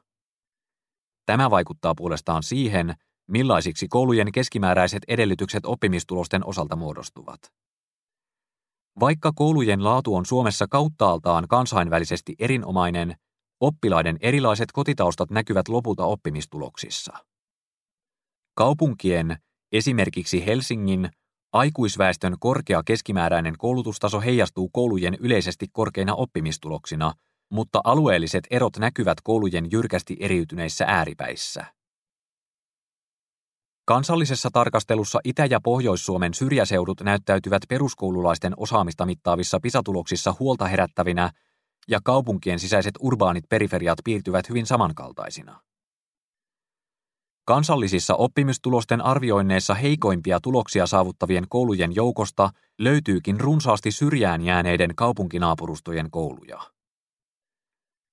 Tämä 1.26 1.50
vaikuttaa 1.50 1.96
puolestaan 1.96 2.44
siihen, 2.44 2.96
millaisiksi 3.28 3.88
koulujen 3.88 4.32
keskimääräiset 4.32 5.04
edellytykset 5.08 5.66
oppimistulosten 5.66 6.46
osalta 6.46 6.76
muodostuvat. 6.76 7.40
Vaikka 9.00 9.32
koulujen 9.36 9.84
laatu 9.84 10.16
on 10.16 10.26
Suomessa 10.26 10.68
kauttaaltaan 10.70 11.48
kansainvälisesti 11.48 12.36
erinomainen, 12.40 13.16
oppilaiden 13.60 14.18
erilaiset 14.22 14.72
kotitaustat 14.72 15.32
näkyvät 15.32 15.68
lopulta 15.68 16.06
oppimistuloksissa. 16.06 17.14
Kaupunkien, 18.54 19.38
esimerkiksi 19.72 20.46
Helsingin, 20.46 21.10
Aikuisväestön 21.54 22.36
korkea 22.40 22.82
keskimääräinen 22.86 23.58
koulutustaso 23.58 24.22
heijastuu 24.22 24.70
koulujen 24.70 25.18
yleisesti 25.20 25.68
korkeina 25.72 26.16
oppimistuloksina, 26.16 27.14
mutta 27.50 27.82
alueelliset 27.84 28.48
erot 28.52 28.78
näkyvät 28.78 29.18
koulujen 29.24 29.68
jyrkästi 29.72 30.18
eriytyneissä 30.20 30.86
ääripäissä. 30.88 31.66
Kansallisessa 33.86 34.50
tarkastelussa 34.54 35.20
Itä- 35.24 35.46
ja 35.46 35.60
Pohjois-Suomen 35.64 36.34
syrjäseudut 36.34 37.02
näyttäytyvät 37.02 37.64
peruskoululaisten 37.70 38.54
osaamista 38.58 39.06
mittaavissa 39.06 39.60
pisatuloksissa 39.60 40.36
huolta 40.40 40.68
herättävinä 40.68 41.32
ja 41.88 42.00
kaupunkien 42.04 42.60
sisäiset 42.60 42.94
urbaanit 43.00 43.44
periferiat 43.50 44.00
piirtyvät 44.04 44.50
hyvin 44.50 44.66
samankaltaisina. 44.66 45.62
Kansallisissa 47.46 48.16
oppimistulosten 48.16 49.02
arvioinneissa 49.02 49.74
heikoimpia 49.74 50.40
tuloksia 50.40 50.88
saavuttavien 50.88 51.46
koulujen 51.50 51.96
joukosta 51.96 52.50
löytyykin 52.80 53.40
runsaasti 53.40 53.92
syrjään 53.92 54.42
jääneiden 54.42 54.96
kaupunkinaapurustojen 54.96 56.12
kouluja. 56.12 56.62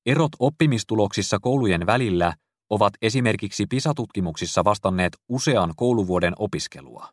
Erot 0.06 0.32
oppimistuloksissa 0.38 1.38
koulujen 1.38 1.86
välillä 1.86 2.34
ovat 2.70 2.92
esimerkiksi 3.02 3.66
PISA-tutkimuksissa 3.66 4.64
vastanneet 4.64 5.16
usean 5.28 5.72
kouluvuoden 5.76 6.32
opiskelua. 6.38 7.08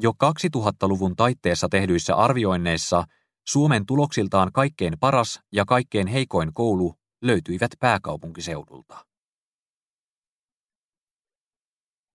Jo 0.00 0.12
2000-luvun 0.24 1.16
taitteessa 1.16 1.68
tehdyissä 1.68 2.16
arvioinneissa 2.16 3.04
Suomen 3.48 3.86
tuloksiltaan 3.86 4.52
kaikkein 4.52 4.94
paras 5.00 5.40
ja 5.52 5.64
kaikkein 5.64 6.06
heikoin 6.06 6.54
koulu 6.54 6.94
löytyivät 7.22 7.70
pääkaupunkiseudulta. 7.80 9.07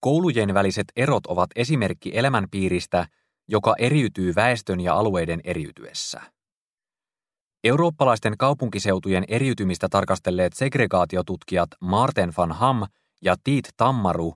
Koulujen 0.03 0.53
väliset 0.53 0.87
erot 0.95 1.25
ovat 1.25 1.49
esimerkki 1.55 2.11
elämänpiiristä, 2.13 3.07
joka 3.47 3.75
eriytyy 3.77 4.35
väestön 4.35 4.79
ja 4.79 4.95
alueiden 4.95 5.41
eriytyessä. 5.43 6.21
Eurooppalaisten 7.63 8.37
kaupunkiseutujen 8.37 9.23
eriytymistä 9.27 9.87
tarkastelleet 9.89 10.53
segregaatiotutkijat 10.53 11.69
Marten 11.81 12.33
van 12.37 12.51
Ham 12.51 12.87
ja 13.21 13.35
Tiit 13.43 13.69
Tammaru 13.77 14.33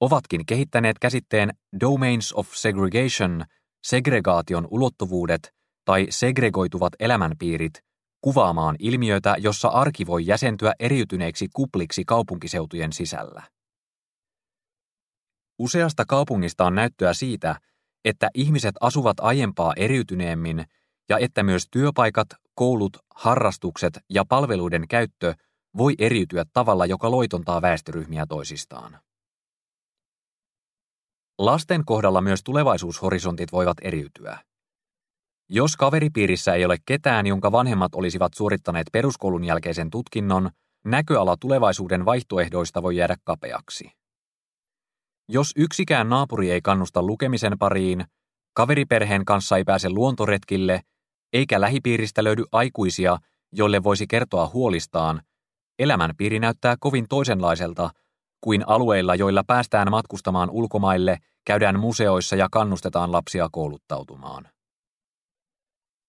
ovatkin 0.00 0.46
kehittäneet 0.46 0.98
käsitteen 0.98 1.50
Domains 1.80 2.32
of 2.32 2.48
Segregation, 2.54 3.44
segregaation 3.82 4.68
ulottuvuudet 4.70 5.54
tai 5.84 6.06
segregoituvat 6.10 6.92
elämänpiirit 7.00 7.84
kuvaamaan 8.20 8.76
ilmiötä, 8.78 9.36
jossa 9.38 9.68
arki 9.68 10.06
voi 10.06 10.26
jäsentyä 10.26 10.72
eriytyneeksi 10.78 11.48
kupliksi 11.54 12.04
kaupunkiseutujen 12.04 12.92
sisällä. 12.92 13.42
Useasta 15.60 16.04
kaupungista 16.08 16.64
on 16.64 16.74
näyttöä 16.74 17.14
siitä, 17.14 17.56
että 18.04 18.28
ihmiset 18.34 18.74
asuvat 18.80 19.20
aiempaa 19.20 19.72
eriytyneemmin 19.76 20.64
ja 21.08 21.18
että 21.18 21.42
myös 21.42 21.66
työpaikat, 21.70 22.28
koulut, 22.54 22.96
harrastukset 23.14 23.98
ja 24.10 24.24
palveluiden 24.24 24.88
käyttö 24.88 25.34
voi 25.76 25.94
eriytyä 25.98 26.44
tavalla, 26.52 26.86
joka 26.86 27.10
loitontaa 27.10 27.62
väestöryhmiä 27.62 28.26
toisistaan. 28.28 28.98
Lasten 31.38 31.84
kohdalla 31.84 32.20
myös 32.20 32.40
tulevaisuushorisontit 32.44 33.52
voivat 33.52 33.76
eriytyä. 33.82 34.38
Jos 35.48 35.76
kaveripiirissä 35.76 36.54
ei 36.54 36.64
ole 36.64 36.76
ketään, 36.86 37.26
jonka 37.26 37.52
vanhemmat 37.52 37.94
olisivat 37.94 38.34
suorittaneet 38.34 38.86
peruskoulun 38.92 39.44
jälkeisen 39.44 39.90
tutkinnon, 39.90 40.50
näköala 40.84 41.36
tulevaisuuden 41.40 42.04
vaihtoehdoista 42.04 42.82
voi 42.82 42.96
jäädä 42.96 43.16
kapeaksi. 43.24 43.99
Jos 45.32 45.52
yksikään 45.56 46.08
naapuri 46.08 46.50
ei 46.50 46.60
kannusta 46.60 47.02
lukemisen 47.02 47.58
pariin, 47.58 48.04
kaveriperheen 48.54 49.24
kanssa 49.24 49.56
ei 49.56 49.64
pääse 49.64 49.90
luontoretkille, 49.90 50.80
eikä 51.32 51.60
lähipiiristä 51.60 52.24
löydy 52.24 52.44
aikuisia, 52.52 53.18
joille 53.52 53.82
voisi 53.82 54.06
kertoa 54.06 54.50
huolistaan, 54.52 55.22
elämänpiiri 55.78 56.38
näyttää 56.38 56.76
kovin 56.80 57.06
toisenlaiselta 57.08 57.90
kuin 58.40 58.64
alueilla, 58.66 59.14
joilla 59.14 59.44
päästään 59.46 59.90
matkustamaan 59.90 60.50
ulkomaille, 60.50 61.18
käydään 61.44 61.80
museoissa 61.80 62.36
ja 62.36 62.48
kannustetaan 62.52 63.12
lapsia 63.12 63.48
kouluttautumaan. 63.52 64.48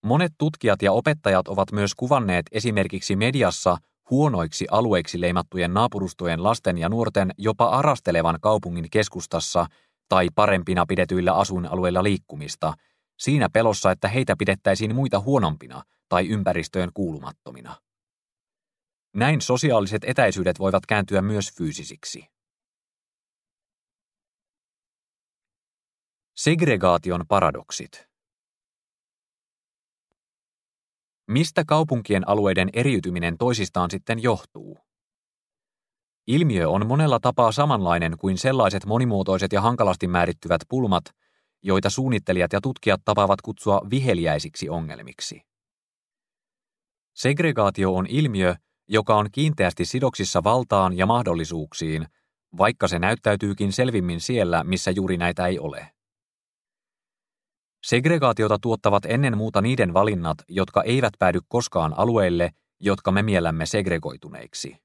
Monet 0.04 0.32
tutkijat 0.38 0.82
ja 0.82 0.92
opettajat 0.92 1.48
ovat 1.48 1.72
myös 1.72 1.96
kuvanneet 1.96 2.46
esimerkiksi 2.52 3.16
mediassa 3.16 3.78
huonoiksi 4.12 4.66
alueiksi 4.72 5.22
leimattujen 5.22 5.74
naapurustojen 5.74 6.44
lasten 6.44 6.78
ja 6.78 6.90
nuorten 6.90 7.32
jopa 7.38 7.66
arastelevan 7.66 8.38
kaupungin 8.42 8.90
keskustassa 8.92 9.66
tai 10.10 10.28
parempina 10.36 10.86
pidetyillä 10.86 11.34
asuinalueilla 11.34 12.04
liikkumista, 12.04 12.74
siinä 13.20 13.50
pelossa, 13.54 13.92
että 13.92 14.08
heitä 14.08 14.36
pidettäisiin 14.38 14.96
muita 14.96 15.20
huonompina 15.20 15.84
tai 16.10 16.28
ympäristöön 16.28 16.90
kuulumattomina. 16.94 17.76
Näin 19.16 19.42
sosiaaliset 19.42 20.04
etäisyydet 20.04 20.60
voivat 20.60 20.86
kääntyä 20.86 21.22
myös 21.22 21.52
fyysisiksi. 21.58 22.26
Segregaation 26.36 27.26
paradoksit. 27.28 28.11
Mistä 31.32 31.64
kaupunkien 31.68 32.30
alueiden 32.30 32.70
eriytyminen 32.74 33.38
toisistaan 33.38 33.92
sitten 33.92 34.24
johtuu? 34.24 34.80
Ilmiö 36.28 36.70
on 36.70 36.88
monella 36.88 37.20
tapaa 37.20 37.52
samanlainen 37.52 38.18
kuin 38.18 38.38
sellaiset 38.38 38.86
monimuotoiset 38.86 39.54
ja 39.54 39.62
hankalasti 39.62 40.08
määrittyvät 40.08 40.62
pulmat, 40.70 41.04
joita 41.64 41.90
suunnittelijat 41.90 42.54
ja 42.54 42.62
tutkijat 42.62 43.02
tapaavat 43.06 43.42
kutsua 43.42 43.82
viheliäisiksi 43.90 44.70
ongelmiksi. 44.70 45.42
Segregaatio 47.14 47.96
on 47.96 48.06
ilmiö, 48.10 48.56
joka 48.88 49.16
on 49.16 49.28
kiinteästi 49.32 49.86
sidoksissa 49.86 50.44
valtaan 50.44 50.98
ja 50.98 51.06
mahdollisuuksiin, 51.06 52.06
vaikka 52.58 52.88
se 52.88 53.00
näyttäytyykin 53.00 53.74
selvimmin 53.74 54.22
siellä, 54.22 54.64
missä 54.64 54.92
juuri 54.92 55.18
näitä 55.18 55.48
ei 55.48 55.60
ole. 55.60 55.92
Segregaatiota 57.84 58.58
tuottavat 58.62 59.06
ennen 59.06 59.38
muuta 59.38 59.62
niiden 59.62 59.94
valinnat, 59.94 60.38
jotka 60.48 60.84
eivät 60.84 61.14
päädy 61.20 61.40
koskaan 61.48 61.94
alueille, 61.98 62.52
jotka 62.80 63.12
me 63.12 63.24
miellämme 63.24 63.66
segregoituneiksi. 63.66 64.78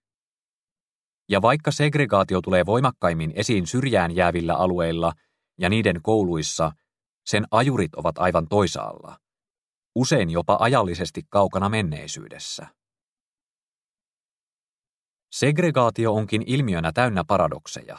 Ja 1.29 1.43
vaikka 1.43 1.71
segregaatio 1.71 2.41
tulee 2.41 2.67
voimakkaimmin 2.67 3.33
esiin 3.35 3.67
syrjään 3.67 4.17
jäävillä 4.17 4.55
alueilla 4.55 5.13
ja 5.59 5.69
niiden 5.69 6.01
kouluissa, 6.03 6.73
sen 7.27 7.45
ajurit 7.51 7.95
ovat 7.95 8.19
aivan 8.19 8.49
toisaalla, 8.49 9.19
usein 9.95 10.31
jopa 10.31 10.57
ajallisesti 10.61 11.23
kaukana 11.31 11.69
menneisyydessä. 11.69 12.67
Segregaatio 15.33 16.13
onkin 16.15 16.43
ilmiönä 16.47 16.93
täynnä 16.93 17.25
paradokseja. 17.27 17.99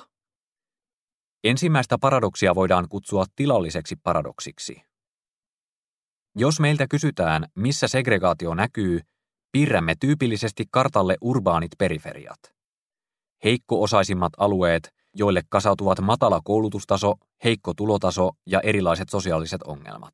Ensimmäistä 1.43 1.97
paradoksia 2.01 2.55
voidaan 2.55 2.89
kutsua 2.89 3.25
tilalliseksi 3.35 3.95
paradoksiksi. 3.95 4.86
Jos 6.39 6.59
meiltä 6.59 6.85
kysytään, 6.89 7.45
missä 7.55 7.87
segregaatio 7.87 8.53
näkyy, 8.53 8.99
piirrämme 9.51 9.93
tyypillisesti 9.99 10.63
kartalle 10.71 11.15
urbaanit 11.21 11.71
periferiat. 11.77 12.39
Heikko-osaisimmat 13.43 14.33
alueet, 14.37 14.89
joille 15.13 15.41
kasautuvat 15.49 15.99
matala 16.01 16.41
koulutustaso, 16.43 17.13
heikko 17.43 17.73
tulotaso 17.73 18.31
ja 18.45 18.61
erilaiset 18.61 19.09
sosiaaliset 19.09 19.63
ongelmat. 19.63 20.13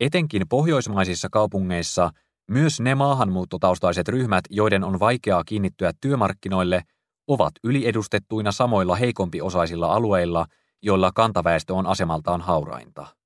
Etenkin 0.00 0.48
pohjoismaisissa 0.48 1.28
kaupungeissa 1.32 2.10
myös 2.50 2.80
ne 2.80 2.94
maahanmuuttotaustaiset 2.94 4.08
ryhmät, 4.08 4.44
joiden 4.50 4.84
on 4.84 5.00
vaikeaa 5.00 5.44
kiinnittyä 5.44 5.92
työmarkkinoille, 6.00 6.82
ovat 7.26 7.52
yliedustettuina 7.64 8.52
samoilla 8.52 8.96
heikompiosaisilla 8.96 9.94
alueilla, 9.94 10.46
joilla 10.82 11.10
kantaväestö 11.14 11.74
on 11.74 11.86
asemaltaan 11.86 12.40
haurainta. 12.40 13.21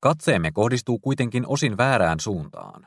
Katseemme 0.00 0.52
kohdistuu 0.52 0.98
kuitenkin 0.98 1.46
osin 1.46 1.76
väärään 1.76 2.20
suuntaan. 2.20 2.86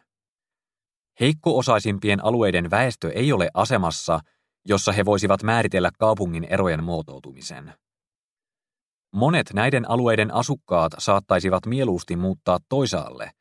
Heikko-osaisimpien 1.20 2.26
alueiden 2.26 2.72
väestö 2.72 3.12
ei 3.12 3.34
ole 3.34 3.50
asemassa, 3.54 4.20
jossa 4.66 4.92
he 4.92 5.06
voisivat 5.06 5.44
määritellä 5.44 5.90
kaupungin 6.00 6.44
erojen 6.44 6.84
muotoutumisen. 6.84 7.74
Monet 9.14 9.54
näiden 9.54 9.90
alueiden 9.90 10.34
asukkaat 10.34 10.92
saattaisivat 10.98 11.66
mieluusti 11.66 12.16
muuttaa 12.16 12.60
toisaalle, 12.70 13.32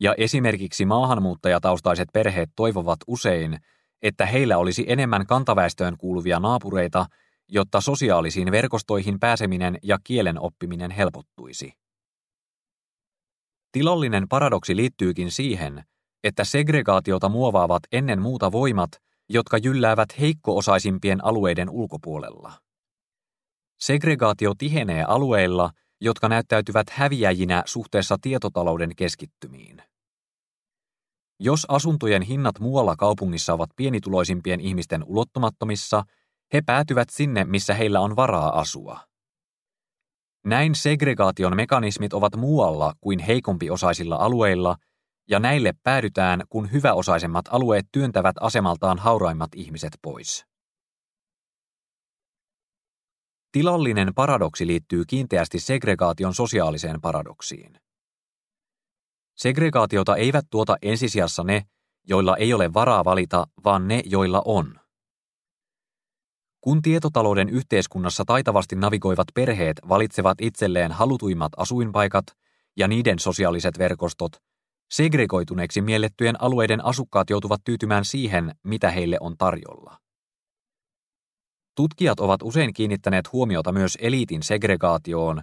ja 0.00 0.14
esimerkiksi 0.18 0.84
maahanmuuttajataustaiset 0.84 2.08
perheet 2.12 2.50
toivovat 2.56 2.98
usein, 3.06 3.58
että 4.02 4.26
heillä 4.26 4.58
olisi 4.58 4.84
enemmän 4.88 5.26
kantaväestöön 5.26 5.96
kuuluvia 5.98 6.40
naapureita, 6.40 7.06
jotta 7.48 7.80
sosiaalisiin 7.80 8.50
verkostoihin 8.50 9.20
pääseminen 9.20 9.78
ja 9.82 9.98
kielen 10.04 10.40
oppiminen 10.40 10.90
helpottuisi. 10.90 11.72
Tilallinen 13.72 14.28
paradoksi 14.28 14.76
liittyykin 14.76 15.30
siihen, 15.30 15.84
että 16.24 16.44
segregaatiota 16.44 17.28
muovaavat 17.28 17.82
ennen 17.92 18.22
muuta 18.22 18.52
voimat, 18.52 18.90
jotka 19.28 19.58
jylläävät 19.58 20.20
heikko-osaisimpien 20.20 21.24
alueiden 21.24 21.70
ulkopuolella. 21.70 22.52
Segregaatio 23.80 24.54
tihenee 24.58 25.04
alueilla, 25.04 25.70
jotka 26.00 26.28
näyttäytyvät 26.28 26.90
häviäjinä 26.90 27.62
suhteessa 27.66 28.16
tietotalouden 28.22 28.96
keskittymiin. 28.96 29.82
Jos 31.40 31.66
asuntojen 31.68 32.22
hinnat 32.22 32.60
muualla 32.60 32.96
kaupungissa 32.96 33.52
ovat 33.52 33.70
pienituloisimpien 33.76 34.60
ihmisten 34.60 35.04
ulottumattomissa, 35.06 36.04
he 36.52 36.62
päätyvät 36.66 37.10
sinne, 37.10 37.44
missä 37.44 37.74
heillä 37.74 38.00
on 38.00 38.16
varaa 38.16 38.60
asua. 38.60 39.09
Näin 40.44 40.74
segregaation 40.74 41.56
mekanismit 41.56 42.12
ovat 42.12 42.36
muualla 42.36 42.94
kuin 43.00 43.18
heikompiosaisilla 43.18 44.16
alueilla, 44.16 44.76
ja 45.28 45.38
näille 45.38 45.74
päädytään, 45.82 46.42
kun 46.48 46.72
hyväosaisemmat 46.72 47.44
alueet 47.50 47.86
työntävät 47.92 48.36
asemaltaan 48.40 48.98
hauraimmat 48.98 49.50
ihmiset 49.54 49.98
pois. 50.02 50.44
Tilallinen 53.52 54.14
paradoksi 54.14 54.66
liittyy 54.66 55.04
kiinteästi 55.04 55.60
segregaation 55.60 56.34
sosiaaliseen 56.34 57.00
paradoksiin. 57.00 57.80
Segregaatiota 59.36 60.16
eivät 60.16 60.46
tuota 60.50 60.76
ensisijassa 60.82 61.44
ne, 61.44 61.64
joilla 62.04 62.36
ei 62.36 62.54
ole 62.54 62.74
varaa 62.74 63.04
valita, 63.04 63.46
vaan 63.64 63.88
ne, 63.88 64.02
joilla 64.06 64.42
on. 64.44 64.79
Kun 66.60 66.82
tietotalouden 66.82 67.48
yhteiskunnassa 67.48 68.24
taitavasti 68.26 68.76
navigoivat 68.76 69.26
perheet 69.34 69.80
valitsevat 69.88 70.40
itselleen 70.40 70.92
halutuimmat 70.92 71.52
asuinpaikat 71.56 72.24
ja 72.76 72.88
niiden 72.88 73.18
sosiaaliset 73.18 73.78
verkostot, 73.78 74.32
segregoituneeksi 74.90 75.80
miellettyjen 75.80 76.42
alueiden 76.42 76.84
asukkaat 76.84 77.30
joutuvat 77.30 77.60
tyytymään 77.64 78.04
siihen, 78.04 78.54
mitä 78.64 78.90
heille 78.90 79.16
on 79.20 79.36
tarjolla. 79.38 79.98
Tutkijat 81.76 82.20
ovat 82.20 82.42
usein 82.42 82.72
kiinnittäneet 82.72 83.32
huomiota 83.32 83.72
myös 83.72 83.98
eliitin 84.00 84.42
segregaatioon, 84.42 85.42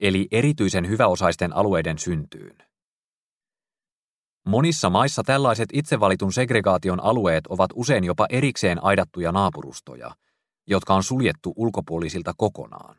eli 0.00 0.28
erityisen 0.30 0.88
hyväosaisten 0.88 1.56
alueiden 1.56 1.98
syntyyn. 1.98 2.56
Monissa 4.46 4.90
maissa 4.90 5.22
tällaiset 5.22 5.68
itsevalitun 5.72 6.32
segregaation 6.32 7.00
alueet 7.00 7.46
ovat 7.46 7.70
usein 7.74 8.04
jopa 8.04 8.26
erikseen 8.30 8.84
aidattuja 8.84 9.32
naapurustoja, 9.32 10.14
jotka 10.70 10.94
on 10.94 11.02
suljettu 11.02 11.52
ulkopuolisilta 11.56 12.32
kokonaan. 12.36 12.96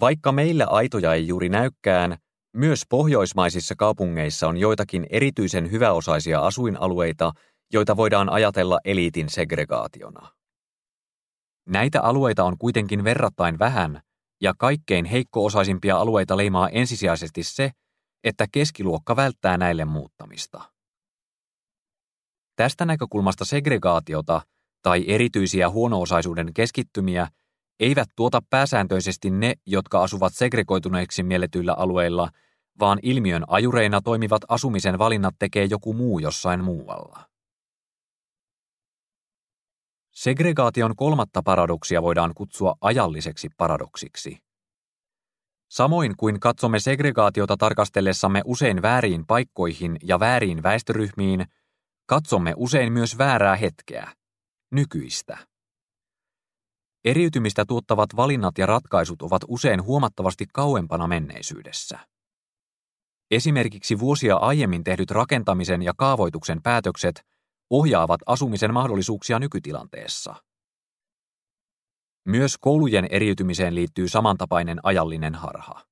Vaikka 0.00 0.32
meillä 0.32 0.66
aitoja 0.66 1.14
ei 1.14 1.28
juuri 1.28 1.48
näykään, 1.48 2.16
myös 2.56 2.82
pohjoismaisissa 2.88 3.74
kaupungeissa 3.78 4.48
on 4.48 4.56
joitakin 4.56 5.06
erityisen 5.10 5.70
hyväosaisia 5.70 6.40
asuinalueita, 6.40 7.32
joita 7.72 7.96
voidaan 7.96 8.28
ajatella 8.28 8.78
eliitin 8.84 9.28
segregaationa. 9.28 10.30
Näitä 11.68 12.02
alueita 12.02 12.44
on 12.44 12.58
kuitenkin 12.58 13.04
verrattain 13.04 13.58
vähän, 13.58 14.00
ja 14.40 14.54
kaikkein 14.58 15.04
heikko-osaisimpia 15.04 15.96
alueita 15.96 16.36
leimaa 16.36 16.68
ensisijaisesti 16.68 17.42
se, 17.42 17.70
että 18.24 18.46
keskiluokka 18.52 19.16
välttää 19.16 19.56
näille 19.58 19.84
muuttamista. 19.84 20.62
Tästä 22.56 22.84
näkökulmasta 22.84 23.44
segregaatiota 23.44 24.40
tai 24.84 25.04
erityisiä 25.08 25.70
huono-osaisuuden 25.70 26.54
keskittymiä 26.54 27.28
eivät 27.80 28.08
tuota 28.16 28.40
pääsääntöisesti 28.50 29.30
ne, 29.30 29.54
jotka 29.66 30.02
asuvat 30.02 30.34
segregoituneiksi 30.34 31.22
mielletyillä 31.22 31.74
alueilla, 31.74 32.28
vaan 32.80 32.98
ilmiön 33.02 33.44
ajureina 33.46 34.00
toimivat 34.00 34.42
asumisen 34.48 34.98
valinnat 34.98 35.34
tekee 35.38 35.64
joku 35.64 35.92
muu 35.92 36.18
jossain 36.18 36.64
muualla. 36.64 37.24
Segregaation 40.10 40.96
kolmatta 40.96 41.42
paradoksia 41.44 42.02
voidaan 42.02 42.32
kutsua 42.34 42.74
ajalliseksi 42.80 43.48
paradoksiksi. 43.56 44.38
Samoin 45.68 46.16
kuin 46.16 46.40
katsomme 46.40 46.80
segregaatiota 46.80 47.56
tarkastellessamme 47.56 48.42
usein 48.44 48.82
vääriin 48.82 49.26
paikkoihin 49.26 49.96
ja 50.02 50.20
vääriin 50.20 50.62
väestöryhmiin, 50.62 51.46
katsomme 52.06 52.52
usein 52.56 52.92
myös 52.92 53.18
väärää 53.18 53.56
hetkeä, 53.56 54.12
nykyistä. 54.74 55.38
Eriytymistä 57.04 57.64
tuottavat 57.64 58.16
valinnat 58.16 58.58
ja 58.58 58.66
ratkaisut 58.66 59.22
ovat 59.22 59.42
usein 59.48 59.82
huomattavasti 59.82 60.46
kauempana 60.52 61.06
menneisyydessä. 61.06 61.98
Esimerkiksi 63.30 63.98
vuosia 63.98 64.36
aiemmin 64.36 64.84
tehdyt 64.84 65.10
rakentamisen 65.10 65.82
ja 65.82 65.92
kaavoituksen 65.96 66.62
päätökset 66.62 67.26
ohjaavat 67.70 68.20
asumisen 68.26 68.74
mahdollisuuksia 68.74 69.38
nykytilanteessa. 69.38 70.34
Myös 72.24 72.58
koulujen 72.60 73.06
eriytymiseen 73.10 73.74
liittyy 73.74 74.08
samantapainen 74.08 74.78
ajallinen 74.82 75.34
harha. 75.34 75.84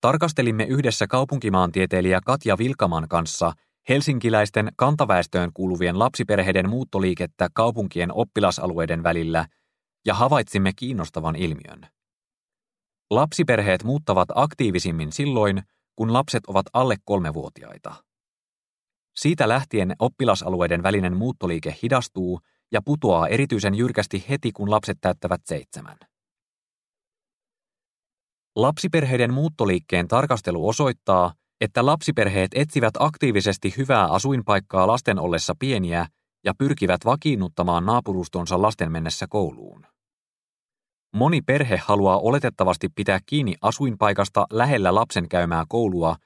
Tarkastelimme 0.00 0.64
yhdessä 0.64 1.06
kaupunkimaantieteilijä 1.06 2.20
Katja 2.24 2.58
Vilkaman 2.58 3.08
kanssa 3.08 3.52
helsinkiläisten 3.88 4.72
kantaväestöön 4.76 5.50
kuuluvien 5.54 5.98
lapsiperheiden 5.98 6.68
muuttoliikettä 6.68 7.48
kaupunkien 7.54 8.12
oppilasalueiden 8.12 9.02
välillä 9.02 9.46
ja 10.06 10.14
havaitsimme 10.14 10.72
kiinnostavan 10.76 11.36
ilmiön. 11.36 11.86
Lapsiperheet 13.10 13.84
muuttavat 13.84 14.28
aktiivisimmin 14.34 15.12
silloin, 15.12 15.62
kun 15.96 16.12
lapset 16.12 16.46
ovat 16.46 16.66
alle 16.72 16.96
kolmevuotiaita. 17.04 17.94
Siitä 19.16 19.48
lähtien 19.48 19.94
oppilasalueiden 19.98 20.82
välinen 20.82 21.16
muuttoliike 21.16 21.76
hidastuu 21.82 22.40
ja 22.72 22.82
putoaa 22.84 23.28
erityisen 23.28 23.74
jyrkästi 23.74 24.24
heti, 24.28 24.52
kun 24.52 24.70
lapset 24.70 24.98
täyttävät 25.00 25.40
seitsemän. 25.44 25.96
Lapsiperheiden 28.56 29.34
muuttoliikkeen 29.34 30.08
tarkastelu 30.08 30.68
osoittaa, 30.68 31.34
että 31.60 31.86
lapsiperheet 31.86 32.50
etsivät 32.54 32.94
aktiivisesti 32.98 33.74
hyvää 33.76 34.06
asuinpaikkaa 34.06 34.86
lasten 34.86 35.18
ollessa 35.18 35.54
pieniä 35.58 36.06
ja 36.44 36.54
pyrkivät 36.58 37.04
vakiinnuttamaan 37.04 37.86
naapurustonsa 37.86 38.62
lasten 38.62 38.92
mennessä 38.92 39.26
kouluun. 39.30 39.86
Moni 41.14 41.42
perhe 41.42 41.76
haluaa 41.76 42.18
oletettavasti 42.18 42.88
pitää 42.88 43.20
kiinni 43.26 43.54
asuinpaikasta 43.62 44.46
lähellä 44.50 44.94
lapsen 44.94 45.28
käymää 45.28 45.64
koulua, 45.68 46.16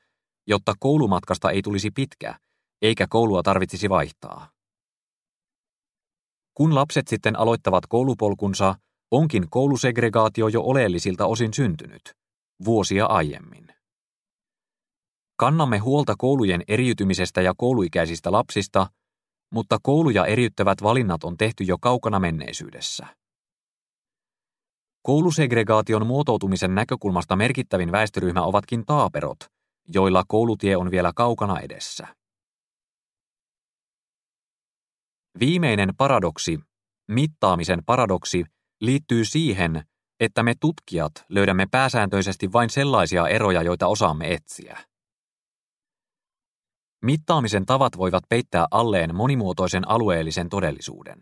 jotta 0.46 0.74
koulumatkasta 0.78 1.50
ei 1.50 1.62
tulisi 1.62 1.90
pitkä, 1.90 2.38
eikä 2.82 3.06
koulua 3.10 3.42
tarvitsisi 3.42 3.88
vaihtaa. 3.88 4.48
Kun 6.54 6.74
lapset 6.74 7.08
sitten 7.08 7.38
aloittavat 7.38 7.86
koulupolkunsa, 7.86 8.74
onkin 9.10 9.50
koulusegregaatio 9.50 10.48
jo 10.48 10.62
oleellisilta 10.62 11.26
osin 11.26 11.54
syntynyt, 11.54 12.02
vuosia 12.64 13.06
aiemmin. 13.06 13.71
Kannamme 15.36 15.78
huolta 15.78 16.14
koulujen 16.18 16.62
eriytymisestä 16.68 17.42
ja 17.42 17.54
kouluikäisistä 17.56 18.32
lapsista, 18.32 18.86
mutta 19.52 19.78
kouluja 19.82 20.26
eriyttävät 20.26 20.82
valinnat 20.82 21.24
on 21.24 21.36
tehty 21.36 21.64
jo 21.64 21.78
kaukana 21.78 22.20
menneisyydessä. 22.20 23.06
Koulusegregaation 25.02 26.06
muotoutumisen 26.06 26.74
näkökulmasta 26.74 27.36
merkittävin 27.36 27.92
väestöryhmä 27.92 28.42
ovatkin 28.42 28.86
taaperot, 28.86 29.38
joilla 29.94 30.24
koulutie 30.28 30.76
on 30.76 30.90
vielä 30.90 31.12
kaukana 31.16 31.60
edessä. 31.60 32.06
Viimeinen 35.40 35.88
paradoksi, 35.96 36.60
mittaamisen 37.08 37.84
paradoksi, 37.86 38.44
liittyy 38.80 39.24
siihen, 39.24 39.82
että 40.20 40.42
me 40.42 40.54
tutkijat 40.60 41.12
löydämme 41.28 41.66
pääsääntöisesti 41.70 42.52
vain 42.52 42.70
sellaisia 42.70 43.28
eroja, 43.28 43.62
joita 43.62 43.86
osaamme 43.86 44.32
etsiä. 44.34 44.91
Mittaamisen 47.02 47.66
tavat 47.66 47.98
voivat 47.98 48.24
peittää 48.28 48.66
alleen 48.70 49.16
monimuotoisen 49.16 49.88
alueellisen 49.88 50.48
todellisuuden. 50.48 51.20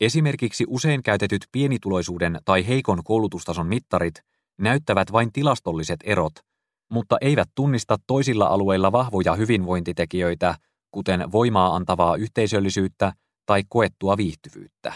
Esimerkiksi 0.00 0.64
usein 0.68 1.02
käytetyt 1.02 1.46
pienituloisuuden 1.52 2.38
tai 2.44 2.66
heikon 2.66 3.04
koulutustason 3.04 3.66
mittarit 3.66 4.14
näyttävät 4.58 5.12
vain 5.12 5.32
tilastolliset 5.32 6.00
erot, 6.04 6.32
mutta 6.90 7.16
eivät 7.20 7.48
tunnista 7.54 7.96
toisilla 8.06 8.46
alueilla 8.46 8.92
vahvoja 8.92 9.34
hyvinvointitekijöitä, 9.34 10.54
kuten 10.90 11.32
voimaa 11.32 11.76
antavaa 11.76 12.16
yhteisöllisyyttä 12.16 13.12
tai 13.46 13.62
koettua 13.68 14.16
viihtyvyyttä. 14.16 14.92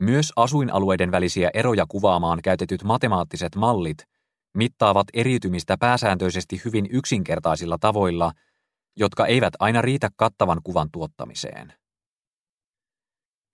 Myös 0.00 0.32
asuinalueiden 0.36 1.10
välisiä 1.10 1.50
eroja 1.54 1.86
kuvaamaan 1.88 2.42
käytetyt 2.42 2.84
matemaattiset 2.84 3.56
mallit 3.56 4.11
mittaavat 4.54 5.06
eriytymistä 5.14 5.76
pääsääntöisesti 5.80 6.60
hyvin 6.64 6.86
yksinkertaisilla 6.90 7.78
tavoilla, 7.80 8.32
jotka 8.96 9.26
eivät 9.26 9.54
aina 9.58 9.82
riitä 9.82 10.08
kattavan 10.16 10.60
kuvan 10.64 10.88
tuottamiseen. 10.92 11.72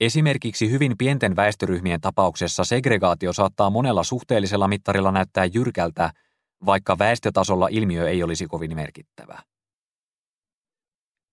Esimerkiksi 0.00 0.70
hyvin 0.70 0.94
pienten 0.98 1.36
väestöryhmien 1.36 2.00
tapauksessa 2.00 2.64
segregaatio 2.64 3.32
saattaa 3.32 3.70
monella 3.70 4.04
suhteellisella 4.04 4.68
mittarilla 4.68 5.12
näyttää 5.12 5.44
jyrkältä, 5.44 6.10
vaikka 6.66 6.98
väestötasolla 6.98 7.68
ilmiö 7.70 8.08
ei 8.08 8.22
olisi 8.22 8.46
kovin 8.46 8.74
merkittävä. 8.74 9.42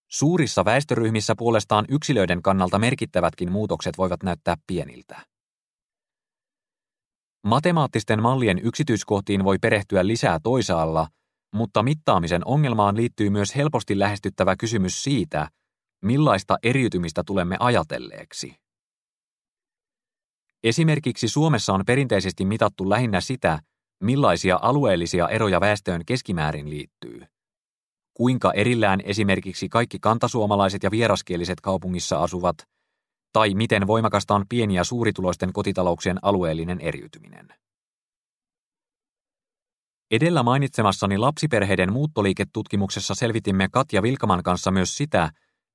Suurissa 0.08 0.66
väestöryhmissä 0.66 1.34
puolestaan 1.38 1.86
yksilöiden 1.90 2.42
kannalta 2.42 2.80
merkittävätkin 2.80 3.52
muutokset 3.52 3.98
voivat 3.98 4.24
näyttää 4.24 4.56
pieniltä. 4.68 5.35
Matemaattisten 7.46 8.22
mallien 8.22 8.60
yksityiskohtiin 8.60 9.44
voi 9.44 9.58
perehtyä 9.62 10.08
lisää 10.08 10.40
toisaalla, 10.40 11.08
mutta 11.54 11.84
mittaamisen 11.84 12.42
ongelmaan 12.46 12.96
liittyy 12.96 13.30
myös 13.30 13.56
helposti 13.56 14.00
lähestyttävä 14.00 14.56
kysymys 14.56 15.04
siitä, 15.04 15.50
millaista 16.02 16.58
eriytymistä 16.64 17.24
tulemme 17.26 17.58
ajatelleeksi. 17.60 18.56
Esimerkiksi 20.64 21.28
Suomessa 21.28 21.74
on 21.74 21.86
perinteisesti 21.86 22.46
mitattu 22.46 22.90
lähinnä 22.90 23.22
sitä, 23.22 23.60
millaisia 24.04 24.60
alueellisia 24.62 25.30
eroja 25.30 25.62
väestöön 25.62 26.06
keskimäärin 26.06 26.70
liittyy. 26.70 27.26
Kuinka 28.14 28.54
erillään 28.54 29.00
esimerkiksi 29.04 29.70
kaikki 29.70 30.00
kantasuomalaiset 30.00 30.84
ja 30.84 30.92
vieraskieliset 30.92 31.62
kaupungissa 31.62 32.24
asuvat, 32.24 32.58
tai 33.36 33.54
miten 33.54 33.88
voimakasta 33.88 34.36
on 34.36 34.46
pieni- 34.50 34.76
ja 34.76 34.84
suurituloisten 34.84 35.54
kotitalouksien 35.54 36.20
alueellinen 36.22 36.82
eriytyminen. 36.82 37.48
Edellä 40.12 40.44
mainitsemassani 40.44 41.18
lapsiperheiden 41.18 41.94
muuttoliiketutkimuksessa 41.94 43.16
selvitimme 43.16 43.68
Katja 43.72 44.02
Vilkaman 44.02 44.44
kanssa 44.44 44.72
myös 44.72 44.98
sitä, 44.98 45.32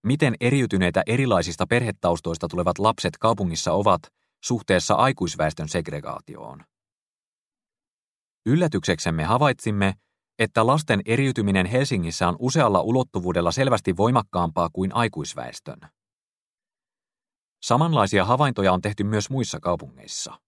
miten 0.07 0.35
eriytyneitä 0.41 1.03
erilaisista 1.07 1.67
perhetaustoista 1.67 2.49
tulevat 2.49 2.79
lapset 2.79 3.19
kaupungissa 3.19 3.73
ovat 3.73 4.03
suhteessa 4.45 4.95
aikuisväestön 4.95 5.69
segregaatioon. 5.69 6.65
Yllätykseksemme 8.47 9.25
havaitsimme, 9.25 9.95
että 10.39 10.67
lasten 10.67 11.01
eriytyminen 11.07 11.67
Helsingissä 11.67 12.29
on 12.29 12.37
usealla 12.39 12.81
ulottuvuudella 12.81 13.53
selvästi 13.53 13.97
voimakkaampaa 13.97 14.69
kuin 14.73 14.95
aikuisväestön. 14.95 15.79
Samanlaisia 17.61 18.25
havaintoja 18.25 18.73
on 18.73 18.83
tehty 18.83 19.05
myös 19.05 19.31
muissa 19.31 19.61
kaupungeissa. 19.61 20.41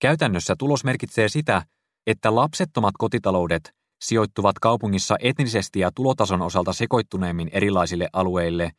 Käytännössä 0.00 0.54
tulos 0.58 0.84
merkitsee 0.84 1.28
sitä, 1.28 1.62
että 2.06 2.34
lapsettomat 2.34 2.94
kotitaloudet 2.98 3.74
sijoittuvat 4.00 4.58
kaupungissa 4.58 5.16
etnisesti 5.20 5.80
ja 5.80 5.90
tulotason 5.94 6.42
osalta 6.42 6.72
sekoittuneemmin 6.72 7.48
erilaisille 7.52 8.08
alueille, 8.12 8.72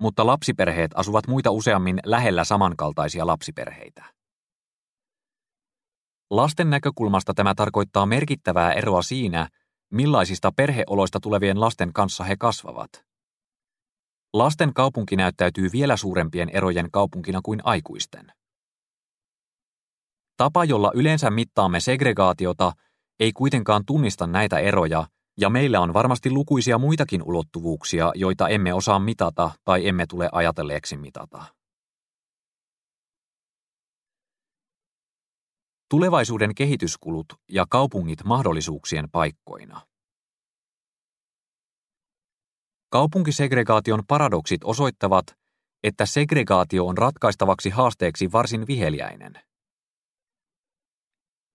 mutta 0.00 0.26
lapsiperheet 0.26 0.90
asuvat 0.94 1.26
muita 1.26 1.50
useammin 1.50 1.98
lähellä 2.06 2.44
samankaltaisia 2.44 3.26
lapsiperheitä. 3.26 4.04
Lasten 6.30 6.70
näkökulmasta 6.70 7.34
tämä 7.34 7.54
tarkoittaa 7.54 8.06
merkittävää 8.06 8.72
eroa 8.72 9.02
siinä, 9.02 9.48
millaisista 9.90 10.52
perheoloista 10.56 11.20
tulevien 11.20 11.60
lasten 11.60 11.92
kanssa 11.92 12.24
he 12.24 12.36
kasvavat. 12.36 13.11
Lasten 14.32 14.74
kaupunki 14.74 15.16
näyttäytyy 15.16 15.68
vielä 15.72 15.96
suurempien 15.96 16.48
erojen 16.48 16.90
kaupunkina 16.90 17.40
kuin 17.42 17.60
aikuisten. 17.64 18.32
Tapa, 20.36 20.64
jolla 20.64 20.92
yleensä 20.94 21.30
mittaamme 21.30 21.80
segregaatiota, 21.80 22.72
ei 23.20 23.32
kuitenkaan 23.32 23.84
tunnista 23.86 24.26
näitä 24.26 24.58
eroja, 24.58 25.06
ja 25.40 25.50
meillä 25.50 25.80
on 25.80 25.94
varmasti 25.94 26.30
lukuisia 26.30 26.78
muitakin 26.78 27.22
ulottuvuuksia, 27.22 28.12
joita 28.14 28.48
emme 28.48 28.74
osaa 28.74 28.98
mitata 28.98 29.50
tai 29.64 29.88
emme 29.88 30.06
tule 30.06 30.28
ajatelleeksi 30.32 30.96
mitata. 30.96 31.44
Tulevaisuuden 35.90 36.54
kehityskulut 36.54 37.26
ja 37.50 37.66
kaupungit 37.68 38.24
mahdollisuuksien 38.24 39.10
paikkoina. 39.10 39.91
Kaupunkisegregaation 42.92 44.02
paradoksit 44.08 44.64
osoittavat, 44.64 45.26
että 45.82 46.06
segregaatio 46.06 46.86
on 46.86 46.98
ratkaistavaksi 46.98 47.70
haasteeksi 47.70 48.32
varsin 48.32 48.66
viheliäinen. 48.66 49.32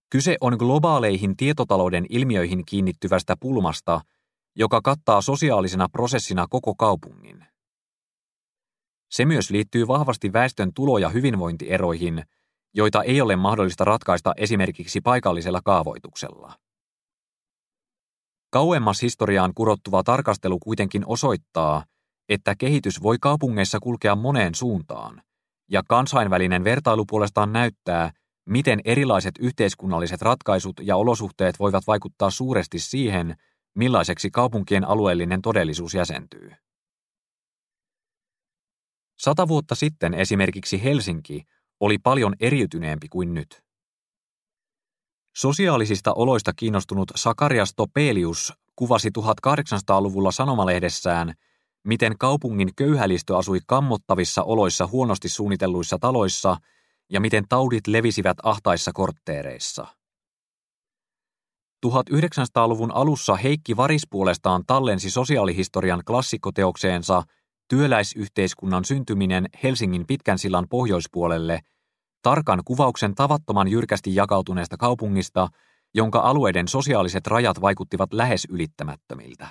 Kyse 0.09 0.37
on 0.41 0.55
globaaleihin 0.59 1.37
tietotalouden 1.37 2.05
ilmiöihin 2.09 2.65
kiinnittyvästä 2.65 3.35
pulmasta, 3.39 4.01
joka 4.55 4.81
kattaa 4.81 5.21
sosiaalisena 5.21 5.89
prosessina 5.89 6.45
koko 6.49 6.75
kaupungin. 6.75 7.45
Se 9.11 9.25
myös 9.25 9.49
liittyy 9.49 9.87
vahvasti 9.87 10.33
väestön 10.33 10.73
tulo- 10.73 10.97
ja 10.97 11.09
hyvinvointieroihin, 11.09 12.23
joita 12.73 13.03
ei 13.03 13.21
ole 13.21 13.35
mahdollista 13.35 13.85
ratkaista 13.85 14.33
esimerkiksi 14.37 15.01
paikallisella 15.01 15.61
kaavoituksella. 15.65 16.66
Kauemmas 18.57 19.01
historiaan 19.01 19.51
kurottuva 19.55 20.03
tarkastelu 20.03 20.59
kuitenkin 20.59 21.03
osoittaa, 21.05 21.85
että 22.29 22.55
kehitys 22.55 23.03
voi 23.03 23.17
kaupungeissa 23.21 23.79
kulkea 23.79 24.15
moneen 24.15 24.55
suuntaan, 24.55 25.21
ja 25.71 25.83
kansainvälinen 25.89 26.63
vertailu 26.63 27.05
puolestaan 27.05 27.53
näyttää, 27.53 28.11
miten 28.49 28.81
erilaiset 28.85 29.35
yhteiskunnalliset 29.39 30.21
ratkaisut 30.21 30.75
ja 30.81 30.95
olosuhteet 30.95 31.59
voivat 31.59 31.87
vaikuttaa 31.87 32.29
suuresti 32.29 32.79
siihen, 32.79 33.35
millaiseksi 33.75 34.31
kaupunkien 34.31 34.87
alueellinen 34.87 35.41
todellisuus 35.41 35.93
jäsentyy. 35.93 36.51
Sata 39.19 39.47
vuotta 39.47 39.75
sitten 39.75 40.13
esimerkiksi 40.13 40.83
Helsinki 40.83 41.43
oli 41.79 41.97
paljon 41.97 42.35
eriytyneempi 42.39 43.07
kuin 43.09 43.33
nyt. 43.33 43.66
Sosiaalisista 45.37 46.13
oloista 46.13 46.53
kiinnostunut 46.55 47.11
Sakarias 47.15 47.73
Topelius 47.75 48.53
kuvasi 48.75 49.09
1800-luvulla 49.09 50.31
sanomalehdessään, 50.31 51.33
miten 51.83 52.17
kaupungin 52.19 52.75
köyhälistö 52.75 53.37
asui 53.37 53.59
kammottavissa 53.67 54.43
oloissa 54.43 54.87
huonosti 54.87 55.29
suunnitelluissa 55.29 55.97
taloissa 56.01 56.57
ja 57.09 57.19
miten 57.19 57.43
taudit 57.49 57.87
levisivät 57.87 58.37
ahtaissa 58.43 58.91
kortteereissa. 58.93 59.87
1900-luvun 61.85 62.91
alussa 62.91 63.35
Heikki 63.35 63.77
Varis 63.77 64.07
puolestaan 64.09 64.63
tallensi 64.67 65.09
sosiaalihistorian 65.09 66.01
klassikkoteokseensa 66.07 67.23
Työläisyhteiskunnan 67.67 68.85
syntyminen 68.85 69.45
Helsingin 69.63 70.07
pitkän 70.07 70.39
sillan 70.39 70.65
pohjoispuolelle– 70.69 71.59
tarkan 72.21 72.61
kuvauksen 72.65 73.15
tavattoman 73.15 73.67
jyrkästi 73.67 74.15
jakautuneesta 74.15 74.77
kaupungista, 74.77 75.47
jonka 75.93 76.19
alueiden 76.19 76.67
sosiaaliset 76.67 77.27
rajat 77.27 77.61
vaikuttivat 77.61 78.13
lähes 78.13 78.47
ylittämättömiltä. 78.49 79.47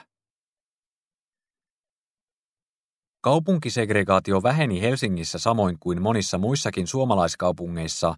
Kaupunkisegregaatio 3.20 4.42
väheni 4.42 4.80
Helsingissä 4.80 5.38
samoin 5.38 5.76
kuin 5.80 6.02
monissa 6.02 6.38
muissakin 6.38 6.86
suomalaiskaupungeissa 6.86 8.14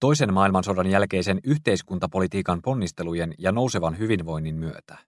toisen 0.00 0.34
maailmansodan 0.34 0.86
jälkeisen 0.86 1.40
yhteiskuntapolitiikan 1.44 2.62
ponnistelujen 2.62 3.34
ja 3.38 3.52
nousevan 3.52 3.98
hyvinvoinnin 3.98 4.56
myötä. 4.56 4.98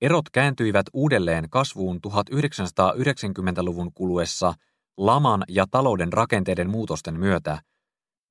Erot 0.00 0.30
kääntyivät 0.32 0.86
uudelleen 0.92 1.50
kasvuun 1.50 2.00
1990-luvun 2.06 3.92
kuluessa– 3.94 4.54
laman 4.96 5.44
ja 5.48 5.66
talouden 5.70 6.12
rakenteiden 6.12 6.70
muutosten 6.70 7.18
myötä, 7.18 7.58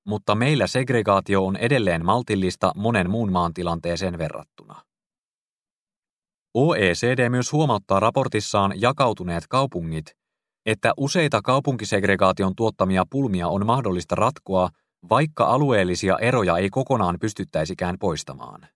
mutta 0.06 0.36
meillä 0.36 0.68
segregaatio 0.68 1.46
on 1.46 1.56
edelleen 1.56 2.06
maltillista 2.06 2.72
monen 2.76 3.10
muun 3.10 3.32
maan 3.32 3.54
tilanteeseen 3.54 4.18
verrattuna. 4.18 4.82
OECD 6.54 7.30
myös 7.30 7.52
huomauttaa 7.52 8.00
raportissaan 8.00 8.82
jakautuneet 8.82 9.44
kaupungit, 9.50 10.06
että 10.66 10.94
useita 10.98 11.42
kaupunkisegregaation 11.42 12.56
tuottamia 12.56 13.04
pulmia 13.10 13.48
on 13.48 13.66
mahdollista 13.66 14.16
ratkoa, 14.16 14.70
vaikka 15.10 15.46
alueellisia 15.46 16.18
eroja 16.18 16.58
ei 16.58 16.70
kokonaan 16.70 17.18
pystyttäisikään 17.22 17.96
poistamaan. 18.00 18.68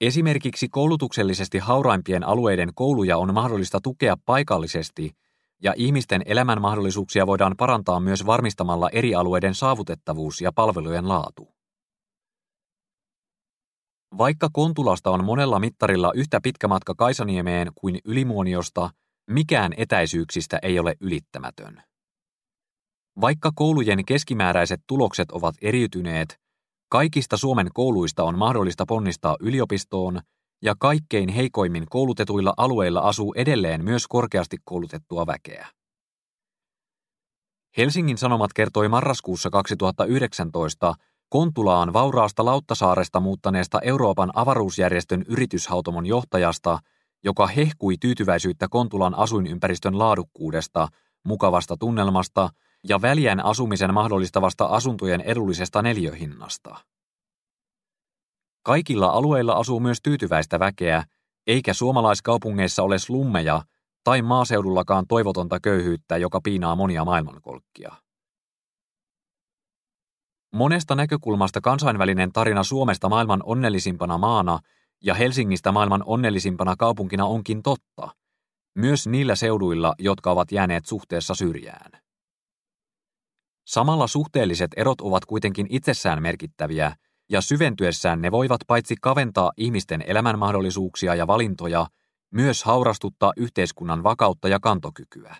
Esimerkiksi 0.00 0.68
koulutuksellisesti 0.68 1.58
hauraimpien 1.58 2.24
alueiden 2.24 2.70
kouluja 2.74 3.18
on 3.18 3.34
mahdollista 3.34 3.78
tukea 3.82 4.16
paikallisesti– 4.26 5.10
ja 5.62 5.74
ihmisten 5.76 6.22
elämänmahdollisuuksia 6.26 7.26
voidaan 7.26 7.54
parantaa 7.56 8.00
myös 8.00 8.26
varmistamalla 8.26 8.90
eri 8.90 9.14
alueiden 9.14 9.54
saavutettavuus 9.54 10.40
ja 10.40 10.52
palvelujen 10.52 11.08
laatu. 11.08 11.54
Vaikka 14.18 14.48
Kontulasta 14.52 15.10
on 15.10 15.24
monella 15.24 15.58
mittarilla 15.58 16.12
yhtä 16.14 16.40
pitkä 16.42 16.68
matka 16.68 16.94
Kaisaniemeen 16.94 17.68
kuin 17.74 17.98
Ylimuoniosta, 18.04 18.90
mikään 19.30 19.72
etäisyyksistä 19.76 20.58
ei 20.62 20.78
ole 20.78 20.94
ylittämätön. 21.00 21.82
Vaikka 23.20 23.52
koulujen 23.54 24.04
keskimääräiset 24.04 24.80
tulokset 24.86 25.30
ovat 25.30 25.54
eriytyneet, 25.62 26.40
kaikista 26.88 27.36
Suomen 27.36 27.68
kouluista 27.74 28.24
on 28.24 28.38
mahdollista 28.38 28.84
ponnistaa 28.86 29.36
yliopistoon– 29.40 30.20
ja 30.62 30.74
kaikkein 30.78 31.28
heikoimmin 31.28 31.86
koulutetuilla 31.90 32.54
alueilla 32.56 33.00
asuu 33.00 33.34
edelleen 33.36 33.84
myös 33.84 34.06
korkeasti 34.06 34.56
koulutettua 34.64 35.26
väkeä. 35.26 35.66
Helsingin 37.76 38.18
Sanomat 38.18 38.52
kertoi 38.52 38.88
marraskuussa 38.88 39.50
2019 39.50 40.94
Kontulaan 41.28 41.92
vauraasta 41.92 42.44
Lauttasaaresta 42.44 43.20
muuttaneesta 43.20 43.80
Euroopan 43.80 44.30
avaruusjärjestön 44.34 45.24
yrityshautomon 45.28 46.06
johtajasta, 46.06 46.78
joka 47.24 47.46
hehkui 47.46 47.96
tyytyväisyyttä 48.00 48.66
Kontulan 48.70 49.14
asuinympäristön 49.14 49.98
laadukkuudesta, 49.98 50.88
mukavasta 51.24 51.76
tunnelmasta 51.76 52.48
ja 52.88 53.02
väljän 53.02 53.44
asumisen 53.44 53.94
mahdollistavasta 53.94 54.64
asuntojen 54.64 55.20
edullisesta 55.20 55.82
neliöhinnasta. 55.82 56.76
Kaikilla 58.66 59.06
alueilla 59.06 59.52
asuu 59.52 59.80
myös 59.80 59.98
tyytyväistä 60.02 60.58
väkeä, 60.58 61.04
eikä 61.46 61.74
suomalaiskaupungeissa 61.74 62.82
ole 62.82 62.98
slummeja 62.98 63.62
tai 64.04 64.22
maaseudullakaan 64.22 65.06
toivotonta 65.08 65.60
köyhyyttä, 65.60 66.16
joka 66.16 66.40
piinaa 66.40 66.76
monia 66.76 67.04
maailmankolkkia. 67.04 67.92
Monesta 70.52 70.94
näkökulmasta 70.94 71.60
kansainvälinen 71.60 72.32
tarina 72.32 72.62
Suomesta 72.62 73.08
maailman 73.08 73.42
onnellisimpana 73.44 74.18
maana 74.18 74.58
ja 75.04 75.14
Helsingistä 75.14 75.72
maailman 75.72 76.02
onnellisimpana 76.06 76.76
kaupunkina 76.76 77.26
onkin 77.26 77.62
totta, 77.62 78.08
myös 78.74 79.06
niillä 79.06 79.36
seuduilla, 79.36 79.94
jotka 79.98 80.30
ovat 80.30 80.52
jääneet 80.52 80.86
suhteessa 80.86 81.34
syrjään. 81.34 81.92
Samalla 83.66 84.06
suhteelliset 84.06 84.70
erot 84.76 85.00
ovat 85.00 85.24
kuitenkin 85.24 85.66
itsessään 85.70 86.22
merkittäviä, 86.22 86.96
ja 87.28 87.40
syventyessään 87.40 88.22
ne 88.22 88.30
voivat 88.30 88.60
paitsi 88.66 88.94
kaventaa 89.00 89.52
ihmisten 89.56 90.04
elämänmahdollisuuksia 90.06 91.14
ja 91.14 91.26
valintoja, 91.26 91.86
myös 92.30 92.64
haurastuttaa 92.64 93.32
yhteiskunnan 93.36 94.02
vakautta 94.02 94.48
ja 94.48 94.60
kantokykyä. 94.60 95.36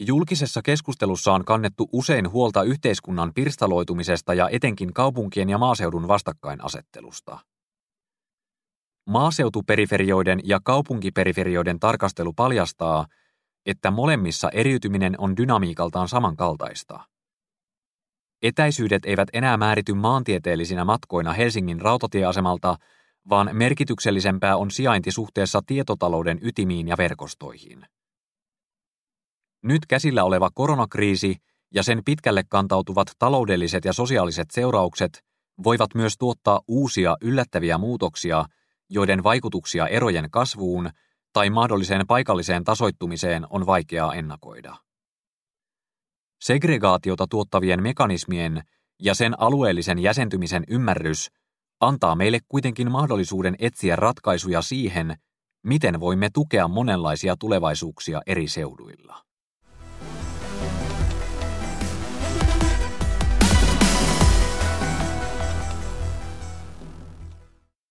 Julkisessa 0.00 0.60
keskustelussa 0.62 1.32
on 1.32 1.44
kannettu 1.44 1.88
usein 1.92 2.30
huolta 2.30 2.62
yhteiskunnan 2.62 3.32
pirstaloitumisesta 3.34 4.34
ja 4.34 4.48
etenkin 4.48 4.92
kaupunkien 4.92 5.50
ja 5.50 5.58
maaseudun 5.58 6.08
vastakkainasettelusta. 6.08 7.38
Maaseutuperiferioiden 9.06 10.40
ja 10.44 10.60
kaupunkiperiferioiden 10.64 11.80
tarkastelu 11.80 12.32
paljastaa, 12.32 13.06
että 13.66 13.90
molemmissa 13.90 14.50
eriytyminen 14.50 15.14
on 15.18 15.36
dynamiikaltaan 15.36 16.08
samankaltaista. 16.08 17.00
Etäisyydet 18.42 19.04
eivät 19.04 19.28
enää 19.32 19.56
määrity 19.56 19.94
maantieteellisinä 19.94 20.84
matkoina 20.84 21.32
Helsingin 21.32 21.80
rautatieasemalta, 21.80 22.76
vaan 23.28 23.50
merkityksellisempää 23.52 24.56
on 24.56 24.70
sijainti 24.70 25.10
suhteessa 25.10 25.60
tietotalouden 25.66 26.38
ytimiin 26.42 26.88
ja 26.88 26.96
verkostoihin. 26.98 27.86
Nyt 29.62 29.86
käsillä 29.86 30.24
oleva 30.24 30.50
koronakriisi 30.54 31.36
ja 31.74 31.82
sen 31.82 32.02
pitkälle 32.04 32.42
kantautuvat 32.48 33.12
taloudelliset 33.18 33.84
ja 33.84 33.92
sosiaaliset 33.92 34.50
seuraukset 34.50 35.24
voivat 35.64 35.94
myös 35.94 36.14
tuottaa 36.18 36.60
uusia 36.68 37.16
yllättäviä 37.20 37.78
muutoksia, 37.78 38.44
joiden 38.90 39.22
vaikutuksia 39.24 39.86
erojen 39.86 40.30
kasvuun 40.30 40.90
tai 41.32 41.50
mahdolliseen 41.50 42.06
paikalliseen 42.06 42.64
tasoittumiseen 42.64 43.46
on 43.50 43.66
vaikeaa 43.66 44.14
ennakoida. 44.14 44.76
Segregaatiota 46.40 47.26
tuottavien 47.30 47.82
mekanismien 47.82 48.62
ja 49.02 49.14
sen 49.14 49.40
alueellisen 49.40 49.98
jäsentymisen 49.98 50.64
ymmärrys 50.68 51.28
antaa 51.80 52.14
meille 52.14 52.38
kuitenkin 52.48 52.90
mahdollisuuden 52.90 53.54
etsiä 53.58 53.96
ratkaisuja 53.96 54.62
siihen, 54.62 55.16
miten 55.62 56.00
voimme 56.00 56.30
tukea 56.32 56.68
monenlaisia 56.68 57.36
tulevaisuuksia 57.36 58.22
eri 58.26 58.48
seuduilla. 58.48 59.27